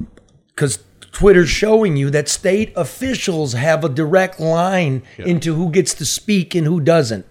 [0.54, 0.78] because
[1.12, 6.54] Twitter's showing you that state officials have a direct line into who gets to speak
[6.54, 7.26] and who doesn't.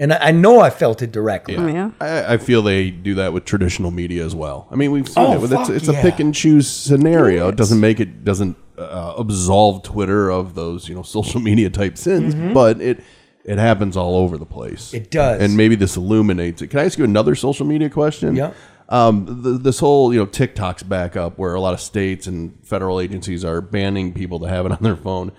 [0.00, 1.54] And I, I know I felt it directly.
[1.54, 1.90] yeah.
[2.00, 4.66] I, I feel they do that with traditional media as well.
[4.70, 5.40] I mean, we've seen Oh, it.
[5.40, 5.98] With, it's it's yeah.
[5.98, 7.48] a pick and choose scenario.
[7.48, 11.96] It doesn't make it doesn't uh, absolve Twitter of those you know social media type
[11.98, 13.04] sins, but it
[13.44, 14.88] it happens all over the place.
[14.88, 14.96] Mm-hmm.
[14.96, 15.42] It does.
[15.42, 16.68] and maybe this illuminates it.
[16.68, 18.34] Can I ask you another social media question?
[18.36, 18.52] Yeah.
[18.88, 22.58] Um, the, this whole you know TikTok's back up, where a lot of states and
[22.66, 25.30] federal agencies are banning people to have it on their phone.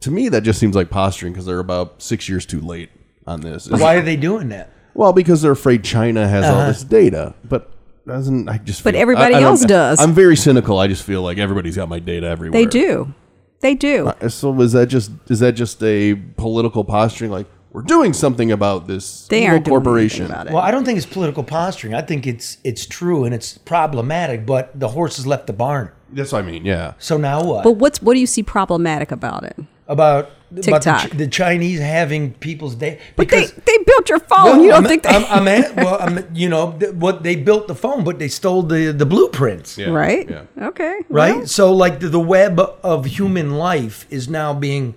[0.00, 2.90] To me, that just seems like posturing because they're about six years too late
[3.30, 3.68] on this.
[3.68, 4.70] Why are they doing that?
[4.94, 7.70] Well, because they're afraid China has all this data, but
[8.06, 8.82] doesn't I just?
[8.84, 10.00] But feel- everybody I- I don't- else does.
[10.00, 10.78] I'm very cynical.
[10.78, 12.60] I just feel like everybody's got my data everywhere.
[12.60, 13.14] They do,
[13.60, 14.08] they do.
[14.08, 17.30] Uh, So is that just is that just a political posturing?
[17.30, 20.22] Like we're doing something about this they evil aren't doing corporation.
[20.24, 20.52] anything about it.
[20.54, 21.94] Well, I don't think it's political posturing.
[21.94, 24.44] I think it's it's true and it's problematic.
[24.44, 25.90] But the horse has left the barn.
[26.12, 26.64] That's what I mean.
[26.64, 26.94] Yeah.
[26.98, 27.62] So now what?
[27.62, 29.56] but what's what do you see problematic about it?
[29.90, 31.10] About about the, TikTok.
[31.10, 33.00] Ch- the Chinese having people's data?
[33.16, 34.44] But they, Because they built your phone.
[34.44, 37.22] Well, you don't I'm, think they I'm, I'm at, well, I'm, you know, th- what
[37.22, 39.76] they built the phone, but they stole the the blueprints.
[39.78, 39.90] Yeah.
[39.90, 40.28] right?
[40.28, 40.68] Yeah.
[40.68, 41.36] Okay, right?
[41.36, 44.94] well, so like the, the web of human life is now being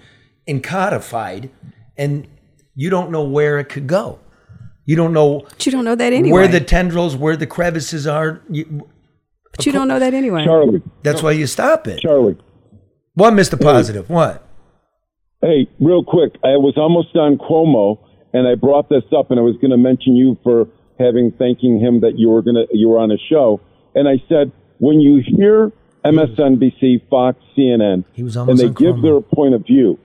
[0.48, 1.50] encodified,
[1.98, 2.28] and
[2.76, 4.20] you don't know where it could go.
[4.86, 6.34] You don't know but you don't know that anyway.
[6.34, 8.42] where the tendrils, where the crevices are.
[8.50, 8.90] You,
[9.52, 10.44] but you don't know that anyway.
[10.46, 12.00] Charlie, that's why you stop it.
[12.00, 12.38] Charlie.
[13.14, 14.10] What, Mister Positive?
[14.10, 14.43] What?
[15.44, 18.00] Hey, real quick, I was almost on Cuomo,
[18.32, 21.82] and I brought this up, and I was going to mention you for having thanking
[21.82, 23.60] him that you were going to you were on a show,
[23.94, 25.74] and I said when you hear
[26.06, 30.00] MSNBC, Fox, CNN, He was and they give their point of view,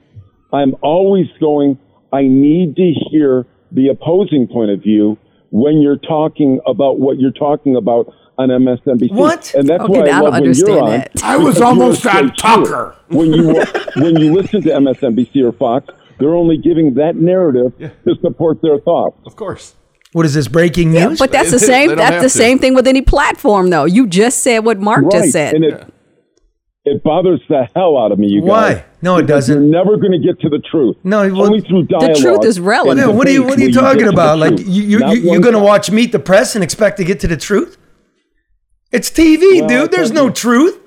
[0.53, 1.79] I'm always going.
[2.13, 5.19] I need to hear the opposing point of view
[5.51, 9.13] when you're talking about what you're talking about on MSNBC.
[9.13, 9.53] What?
[9.55, 10.91] And that's Okay, why I I don't love when you're understand on.
[10.91, 11.25] that.
[11.25, 12.35] I was because you're almost a on.
[12.37, 12.97] Tucker.
[13.09, 13.65] When you
[13.97, 18.79] when you listen to MSNBC or Fox, they're only giving that narrative to support their
[18.81, 19.19] thoughts.
[19.27, 19.75] Of course.
[20.13, 21.19] What is this breaking news?
[21.19, 21.89] But that's the same.
[21.97, 22.31] That's have the to.
[22.31, 23.85] same thing with any platform, though.
[23.85, 25.55] You just said what Mark just said.
[25.55, 25.95] And it
[26.85, 28.49] it bothers the hell out of me, you guys.
[28.49, 28.85] Why?
[29.03, 29.63] No, it Because doesn't.
[29.71, 30.97] You're never going to get to the truth.
[31.05, 32.15] No, well, only through dialogue.
[32.17, 33.07] The truth is relative.
[33.07, 34.39] Yeah, what are you What are you talking get to the about?
[34.39, 37.27] Like you you, you you're gonna watch Meet the Press and expect to get to
[37.27, 37.77] the truth?
[38.93, 39.91] It's TV, Well, dude.
[39.93, 40.81] There's no something- truth.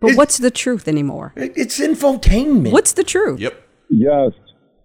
[0.00, 1.32] but what's the truth anymore?
[1.36, 2.70] It's infotainment.
[2.72, 3.40] What's the truth?
[3.40, 3.54] Yep.
[3.88, 4.32] Yes.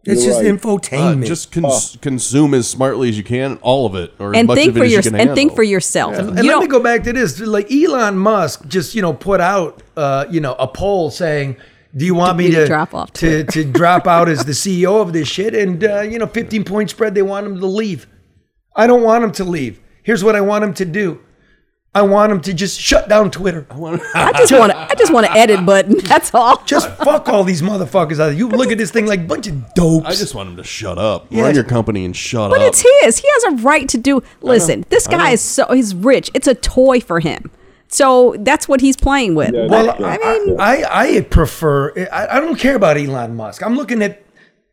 [0.08, 0.47] It's just right.
[0.51, 1.26] Uh, infotainment.
[1.26, 4.58] just cons- consume as smartly as you can, all of it, or as And much
[4.58, 6.16] think of it for as your you can and think for yourself.
[6.16, 7.39] and You let me go back to this.
[7.39, 11.58] Like Elon Musk just you know put out uh, you know a poll saying,
[11.97, 14.51] "Do you want me me to to drop off to to drop out as the
[14.64, 17.16] CEO of this shit?" And uh, you know, 15 point spread.
[17.16, 18.06] They want him to leave.
[18.76, 19.80] I don't want him to leave.
[20.03, 21.20] Here's what I want him to do.
[21.95, 23.65] I want him to just shut down Twitter.
[23.71, 24.77] I just want to.
[24.77, 25.97] I just want to edit button.
[26.03, 26.61] That's all.
[26.65, 28.25] Just fuck all these motherfuckers out.
[28.27, 28.33] there.
[28.33, 30.05] You look at this thing like a bunch of dopes.
[30.05, 31.43] I just want him to shut up, Yeah.
[31.43, 32.61] run your company, and shut But up.
[32.61, 33.17] But it's his.
[33.19, 34.21] He has a right to do.
[34.41, 36.29] Listen, this guy is so he's rich.
[36.33, 37.49] It's a toy for him.
[37.87, 39.53] So that's what he's playing with.
[39.53, 40.83] Yeah, But, that's I mean, I,
[41.17, 43.63] I prefer, I, I don't care about Elon Musk.
[43.63, 44.21] I'm looking at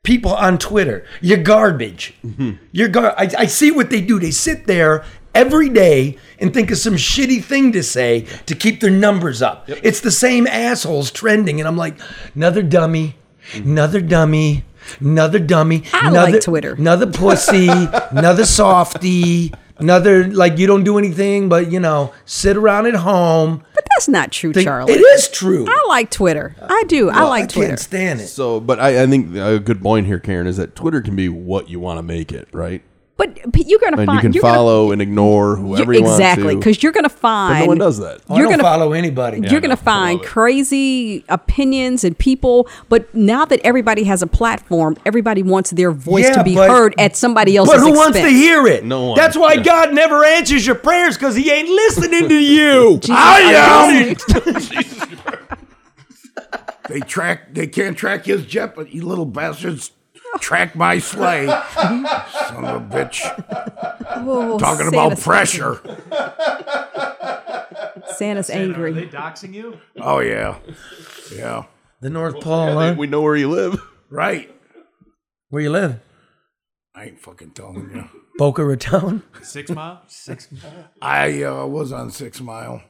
[0.03, 1.07] people on Twitter.
[1.21, 2.15] You're garbage.
[2.25, 2.53] Mm-hmm.
[2.73, 4.19] You're gar- I, I see what they do.
[4.19, 5.05] They sit there
[5.35, 9.65] every day and think of some shitty thing to say to keep their numbers up.
[9.69, 11.61] It's the same assholes trending.
[11.61, 11.99] And I'm like,
[12.35, 13.17] another dummy,
[13.55, 14.65] another dummy,
[15.01, 15.85] another dummy.
[15.93, 16.75] I another, like Twitter.
[16.75, 17.69] Another pussy,
[18.11, 19.53] another softy.
[19.79, 23.65] Another like you don't do anything but you know sit around at home.
[23.75, 24.93] but That's not true, Think- Charlie.
[24.93, 25.65] It is true.
[25.69, 26.55] I like Twitter.
[26.61, 27.11] I do.
[27.11, 27.69] I Well, like I Twitter.
[27.69, 28.29] can't stand it.
[28.29, 31.29] So, but I, I think a good point here, Karen, is that Twitter can be
[31.29, 32.83] what you want to make it, right?
[33.23, 36.01] But, but you're gonna And find you can you're gonna- follow and ignore whoever you-
[36.01, 36.25] you want to.
[36.27, 38.19] exactly because you're gonna find But no one does that.
[38.29, 39.39] Oh, You're don't gonna- follow anybody.
[39.49, 44.97] you're going to find crazy opinions and people, but now that everybody has a platform,
[45.07, 48.15] everybody wants their voice Yeah, to be but- heard at somebody else's But who expense.
[48.17, 48.85] wants to hear it?
[48.85, 49.17] No one.
[49.17, 49.63] That's why Yeah.
[49.63, 52.99] God never answers your prayers because He ain't listening to you.
[53.09, 55.37] I am.
[56.89, 57.55] they track.
[57.55, 59.93] They can't track his jet, but you little bastards
[60.41, 61.47] track my sleigh.
[61.75, 63.21] Son of a bitch.
[64.17, 65.81] Oh, Talking Santa's- about pressure.
[68.17, 68.91] Santa's angry.
[68.91, 69.79] Are they doxing you?
[70.01, 70.59] Oh yeah,
[71.35, 71.65] yeah.
[72.01, 72.95] The North Pole, huh?
[72.99, 73.81] we know where you live.
[74.11, 74.55] Right.
[75.51, 76.01] Where you live?
[76.95, 78.09] I ain't fucking telling you.
[78.39, 79.23] Boca Raton.
[79.43, 80.03] Six mile?
[80.09, 80.91] Six mile.
[81.03, 82.83] I uh, was on Six Mile.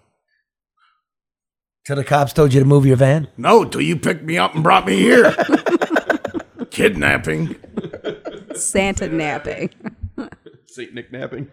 [1.87, 3.29] So the cops told you to move your van.
[3.37, 5.35] No, till you picked me up and brought me here.
[6.73, 7.57] Kidnapping.
[8.55, 9.71] Santa napping.
[10.67, 11.51] Saint Nick napping.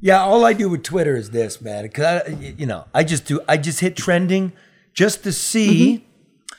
[0.00, 1.88] Yeah, all I do with Twitter is this, man.
[1.90, 3.40] Cause I, you know, I just do.
[3.48, 4.52] I just hit trending
[4.94, 6.56] just to see mm-hmm.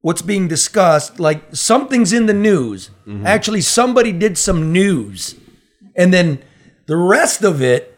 [0.00, 1.18] what's being discussed.
[1.18, 2.90] Like something's in the news.
[3.04, 3.26] Mm-hmm.
[3.26, 5.34] Actually, somebody did some news,
[5.96, 6.40] and then
[6.86, 7.91] the rest of it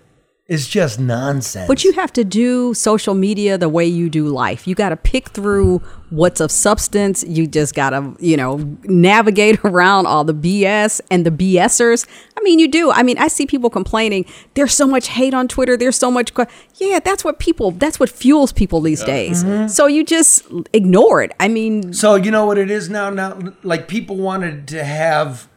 [0.46, 1.66] is just nonsense.
[1.66, 4.68] But you have to do social media the way you do life.
[4.68, 5.78] You got to pick through
[6.10, 7.24] what's of substance.
[7.24, 12.06] You just got to, you know, navigate around all the BS and the BSers.
[12.36, 12.90] I mean, you do.
[12.90, 15.78] I mean, I see people complaining, there's so much hate on Twitter.
[15.78, 16.34] There's so much.
[16.34, 19.44] que-" Yeah, that's what people, that's what fuels people these days.
[19.44, 19.68] Mm-hmm.
[19.68, 21.32] So you just ignore it.
[21.40, 23.08] I mean, So you know what it is now?
[23.08, 25.48] Now, like people wanted to have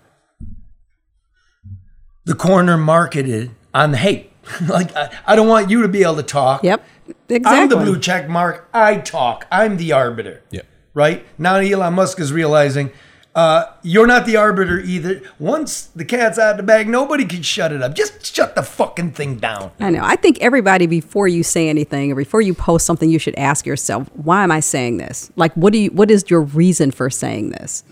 [2.24, 4.32] the corner marketed on hate.
[4.68, 6.64] like I, I don't want you to be able to talk.
[6.64, 6.84] yep,
[7.30, 7.60] exactly.
[7.60, 8.70] I'm the blue check mark.
[8.74, 9.46] I talk.
[9.52, 10.44] I'm the arbiter.
[10.52, 10.62] Yeah.
[10.94, 12.92] Right now, Elon Musk is realizing
[13.38, 15.22] uh, you're not the arbiter either.
[15.38, 17.94] Once the cat's out of the bag, nobody can shut it up.
[17.94, 19.70] Just shut the fucking thing down.
[19.80, 20.02] I know.
[20.04, 23.68] I think everybody, before you say anything or before you post something, you should ask
[23.68, 25.32] yourself, why am I saying this?
[25.36, 25.92] Like, what do you?
[25.92, 27.84] What is your reason for saying this?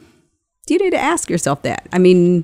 [0.66, 1.88] Do You need to ask yourself that.
[1.94, 2.44] I mean,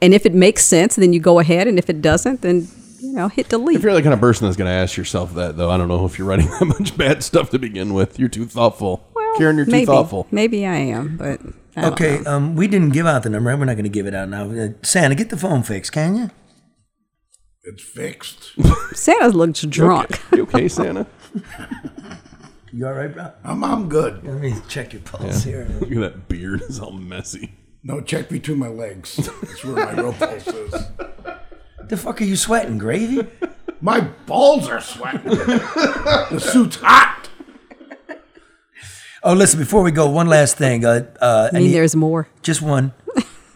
[0.00, 2.66] and if it makes sense, then you go ahead, and if it doesn't, then
[3.00, 3.76] you know, hit delete.
[3.76, 5.88] If you're the kind of person that's going to ask yourself that, though, I don't
[5.88, 8.18] know if you're writing that much bad stuff to begin with.
[8.18, 9.06] You're too thoughtful.
[9.14, 10.26] Well, Karen, you're too thoughtful.
[10.30, 11.40] Maybe I am, but
[11.76, 12.30] I don't Okay, know.
[12.30, 13.56] um, we didn't give out the number.
[13.56, 14.50] We're not going to give it out now.
[14.50, 16.30] Uh, Santa, get the phone fixed, can you?
[17.64, 18.52] It's fixed.
[18.94, 20.20] Santa looks drunk.
[20.32, 21.06] You okay, Santa?
[22.70, 23.32] You all right, bro?
[23.44, 24.22] I'm, I'm good.
[24.26, 25.66] Let me check your pulse here.
[25.80, 26.60] Look at that beard.
[26.60, 27.50] It's all messy.
[27.82, 29.16] No, check between my legs.
[29.16, 30.74] That's where my real pulse is.
[31.88, 33.26] The fuck are you sweating, gravy?
[33.80, 35.22] My balls are sweating.
[35.24, 37.28] the suit's hot.
[39.22, 40.84] Oh, listen, before we go, one last thing.
[40.84, 42.28] Uh, uh, I mean, need- there's more.
[42.42, 42.92] just one.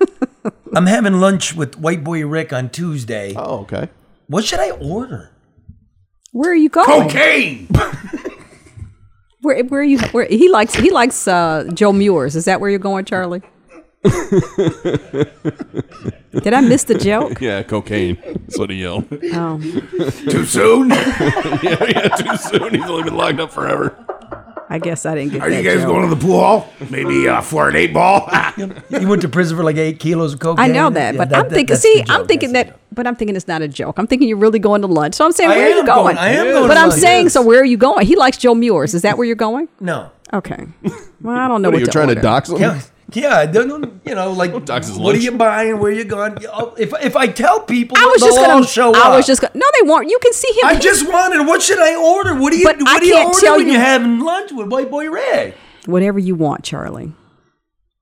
[0.75, 3.35] I'm having lunch with White Boy Rick on Tuesday.
[3.37, 3.89] Oh, okay.
[4.27, 5.31] What should I order?
[6.33, 6.87] Where are you going?
[6.87, 7.69] Cocaine.
[9.43, 9.99] Where, where are you?
[10.13, 10.75] Where he likes?
[10.75, 12.37] He likes uh, Joe Muer's.
[12.37, 13.43] Is that where you're going, Charlie?
[16.33, 17.41] Did I miss the joke?
[17.41, 18.17] Yeah, cocaine.
[18.25, 19.07] That's what he yelled.
[19.35, 20.89] Oh, Too soon?
[20.91, 22.75] yeah, yeah, too soon.
[22.75, 23.95] He's only been locked up forever.
[24.71, 25.89] I guess I didn't get Are that you guys joke.
[25.89, 26.73] going to the pool hall?
[26.89, 28.31] Maybe uh, for an eight ball?
[28.57, 30.65] You went to prison for like eight kilos of cocaine.
[30.65, 31.75] I know that, Yeah, but that- I'm that- thinking.
[31.75, 32.21] that's See, the joke.
[32.21, 33.99] I'm thinking That's the that, but I'm thinking it's not a joke.
[33.99, 35.15] I'm thinking you're really going to lunch.
[35.15, 36.05] So I'm saying, I where are you am going?
[36.15, 37.33] going- I am going But to I'm lunch, saying, yes.
[37.35, 38.07] so where are you going?
[38.07, 38.95] He likes Joe Muer's.
[38.95, 39.67] Is that where you're going?
[39.67, 39.81] joke.
[39.81, 40.11] No.
[40.33, 40.67] Okay.
[41.21, 42.21] Well, I don't know What what, are you to trying order.
[42.21, 42.59] to dox him?
[42.59, 42.81] Yeah,
[43.17, 43.37] yeah.
[43.39, 45.79] I don't You know, like dox his what are you buying?
[45.79, 46.37] Where you going?
[46.53, 49.17] Oh, If if I tell people, I was just gonna all show I up.
[49.17, 49.53] was just gonna.
[49.55, 50.09] No, they weren't.
[50.11, 50.67] You can see him.
[50.67, 51.47] I just wanted.
[51.47, 52.35] What should I order?
[52.35, 54.21] What do you But I What do you can't order tell when you- you're having
[54.21, 55.55] lunch with White Boy Ray?
[55.87, 57.13] whatever you want, Charlie.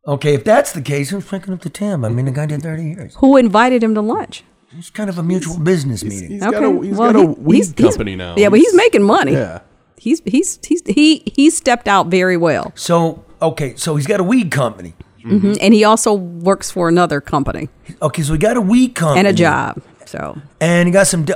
[0.06, 2.04] Okay, if that's the case, who's picking up the tab?
[2.04, 3.14] I mean, the guy did 30 years.
[3.18, 4.44] Who invited him to lunch?
[4.76, 6.30] It's kind of a mutual business meeting.
[6.30, 8.34] He's got a, he's got a he- weed he's- he's- company now.
[8.36, 9.32] Yeah, but he's making money.
[9.32, 9.61] Yeah.
[9.98, 14.24] He's he's he's he he stepped out very well, So, okay, so he's got a
[14.24, 14.95] weed company.
[15.24, 15.59] Mhm.
[15.61, 17.68] and he also works for another company
[18.01, 19.82] Okay, so he got a weed company and a job.
[20.07, 21.24] So and he got some.
[21.24, 21.34] Do-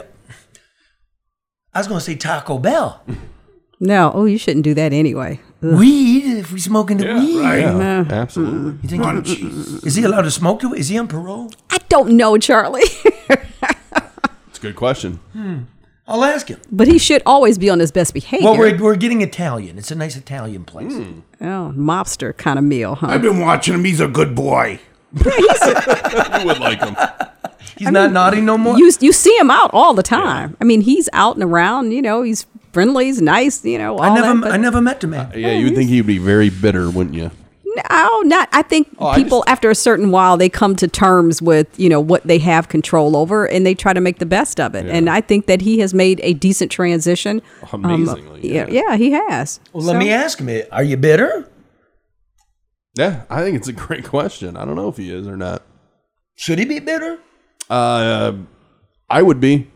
[1.74, 3.02] I was going to say Taco Bell.
[3.80, 5.38] no, oh, you shouldn't do that anyway.
[5.62, 5.74] Ugh.
[5.78, 6.38] Weed?
[6.38, 7.58] If we smoking the weed, right.
[7.60, 8.78] Yeah, absolutely.
[8.82, 9.84] you think Munchies.
[9.86, 10.60] is he allowed to smoke?
[10.60, 11.50] The, is he on parole?
[11.70, 12.82] I don't know, Charlie,
[14.48, 15.20] It's a good question.
[16.06, 16.60] I'll ask him.
[16.70, 18.50] but he should always be on his best behavior.
[18.50, 19.78] Well, we're, we're getting Italian.
[19.78, 20.92] It's a nice Italian place.
[20.92, 21.20] Hmm.
[21.40, 23.06] oh, mobster kind of meal, huh?
[23.06, 23.84] I've been watching him.
[23.84, 24.80] He's a good boy.
[25.24, 26.96] You would like him.
[27.78, 28.76] He's not naughty no more.
[28.78, 30.56] you you see him out all the time.
[30.60, 31.92] I mean, he's out and around.
[31.92, 33.94] You know, he's friendly, he's nice, you know.
[33.94, 35.26] All I never, that, but I never met the man.
[35.32, 37.30] Uh, yeah, you would think he'd be very bitter, wouldn't you?
[37.90, 38.48] No, not.
[38.52, 41.66] I think Oh, I people just- after a certain while they come to terms with
[41.78, 44.74] you know what they have control over, and they try to make the best of
[44.74, 44.86] it.
[44.86, 47.42] And I think that he has made a decent transition.
[47.72, 48.90] Um, Amazingly, yeah, yeah.
[48.90, 49.60] yeah, he has.
[49.72, 51.48] Well, let So- me ask him: Are you bitter?
[52.96, 54.56] Yeah, I think it's a great question.
[54.56, 55.62] I don't know if he is or not.
[56.36, 57.18] Should he be bitter?
[57.68, 58.32] Uh,
[59.10, 59.68] I would be.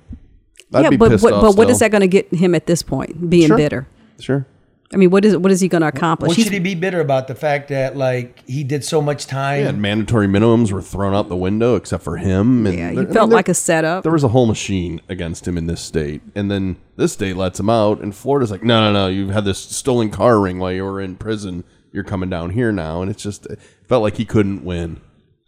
[0.73, 2.55] I'd yeah, be but pissed what, off but what is that going to get him
[2.55, 3.31] at this point?
[3.31, 3.57] Being Sure.
[3.57, 3.89] bitter.
[4.21, 4.47] Sure.
[4.93, 6.29] I mean, what is what is he going to accomplish?
[6.29, 7.29] What He's- should he be bitter about?
[7.29, 9.63] The fact that like he did so much time.
[9.63, 12.67] Yeah, and mandatory minimums were thrown out the window except for him.
[12.67, 14.03] And yeah, he there- I mean, felt there- like a setup.
[14.03, 17.61] There was a whole machine against him in this state, and then this state lets
[17.61, 20.73] him out, and Florida's like, no, no, no, you had this stolen car ring while
[20.73, 21.65] you were in prison.
[21.93, 23.59] You're coming down here now, and it's just it
[23.89, 25.01] felt like he couldn't win.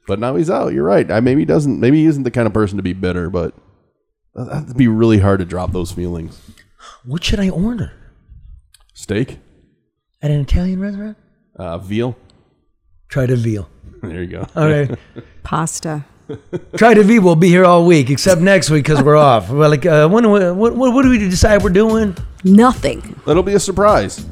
[0.07, 0.73] But now he's out.
[0.75, 1.11] You're right.
[1.11, 1.81] I maybe he doesn't.
[1.81, 3.55] Maybe he isn't the kind of person to be bitter, but
[4.37, 6.41] uh, that'd be really hard to drop those feelings.
[7.05, 7.93] What should I order
[9.01, 9.39] Steak,
[10.21, 11.17] at an Italian restaurant?
[11.57, 12.17] uh, veal.
[13.09, 13.69] Try to veal.
[14.03, 14.47] There you go.
[14.57, 14.91] All right.
[15.43, 16.05] Pasta.
[16.77, 17.19] Try to V.
[17.19, 19.51] We'll be here all week, except next week because we're off.
[19.51, 22.17] Well, like, uh, when, what, what, what do we decide we're doing?
[22.45, 23.21] Nothing.
[23.27, 24.25] That'll be a surprise.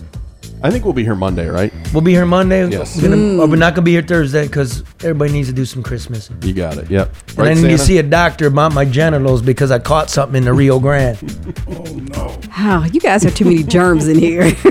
[0.63, 1.73] I think we'll be here Monday, right?
[1.93, 2.69] We'll be here Monday.
[2.69, 2.97] Yes.
[2.97, 3.41] We're, gonna, Mm.
[3.41, 6.31] oh, we're not gonna be here Thursday because everybody needs to do some Christmas.
[6.43, 6.91] You got it.
[6.91, 7.15] Yep.
[7.39, 10.45] And I need to see a doctor about my genitals because I caught something in
[10.45, 11.19] the Rio Grande.
[11.71, 12.41] Oh, no!
[12.59, 14.53] Wow, you guys have too many germs in here.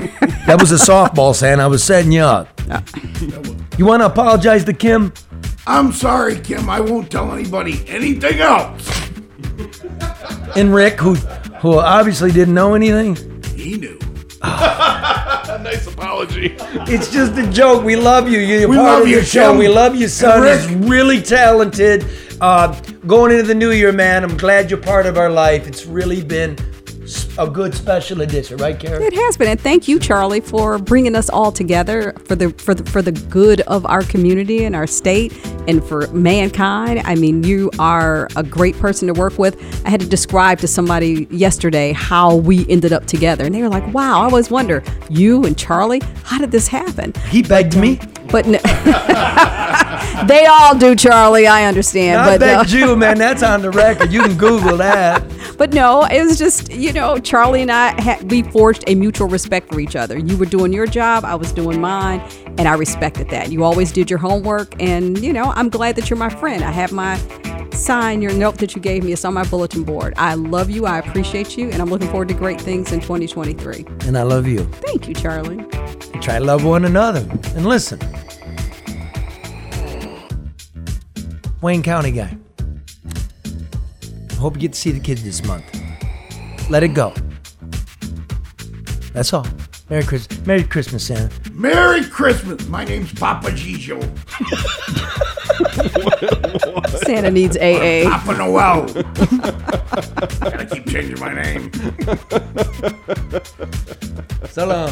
[0.48, 1.62] That was a softball, Santa.
[1.64, 2.48] I was setting you up.
[3.76, 5.12] You want to apologize to Kim?
[5.66, 6.70] I'm sorry, Kim.
[6.70, 8.90] I won't tell anybody anything else.
[10.56, 11.16] And Rick, who
[11.60, 13.16] who obviously didn't know anything.
[16.26, 16.48] He knew.
[16.48, 16.92] nice apology.
[16.94, 17.84] It's just a joke.
[17.84, 18.38] We love you.
[18.38, 19.56] You're We part love of you, show.
[19.56, 20.46] We love you, son.
[20.46, 22.06] He's really talented.
[22.40, 25.66] Uh, going into the new year, man, I'm glad you're part of our life.
[25.66, 26.56] It's really been
[27.38, 29.02] a good special edition, right, Karen?
[29.02, 32.74] It has been, and thank you, Charlie, for bringing us all together for the for
[32.74, 35.32] the for the good of our community and our state
[35.68, 37.00] and for mankind.
[37.04, 39.56] I mean, you are a great person to work with.
[39.86, 43.68] I had to describe to somebody yesterday how we ended up together, and they were
[43.68, 48.00] like, "Wow, I always wonder, you and Charlie, how did this happen?" He begged me.
[48.00, 48.58] Um, But no,
[50.26, 51.46] they all do, Charlie.
[51.46, 53.18] I understand, I but uh, begged you, man.
[53.28, 54.12] That's on the record.
[54.12, 55.24] You can Google that.
[55.56, 59.28] But no, it was just you know Charlie and I had we forged a mutual
[59.28, 60.18] respect for each other.
[60.18, 62.20] You were doing your job, I was doing mine,
[62.58, 63.50] and I respected that.
[63.50, 66.62] You always did your homework, and you know I'm glad that you're my friend.
[66.62, 67.16] I have my
[67.72, 69.12] sign, your note that you gave me.
[69.12, 70.14] It's on my bulletin board.
[70.16, 70.86] I love you.
[70.86, 73.86] I appreciate you, and I'm looking forward to great things in 2023.
[74.06, 74.64] And I love you.
[74.64, 75.64] Thank you, Charlie.
[76.20, 77.26] Try to love one another.
[77.54, 78.00] And listen,
[81.60, 82.36] Wayne County guy.
[84.38, 85.64] Hope you get to see the kids this month.
[86.70, 87.12] Let it go.
[89.12, 89.46] That's all.
[89.90, 90.46] Merry Christmas.
[90.46, 91.50] Merry Christmas, Santa.
[91.52, 92.66] Merry Christmas.
[92.68, 93.98] My name's Papa Gijo.
[97.04, 98.08] Santa needs AA.
[98.10, 98.82] Papa Noel.
[100.40, 101.70] Gotta keep changing my name.
[104.50, 104.90] So long.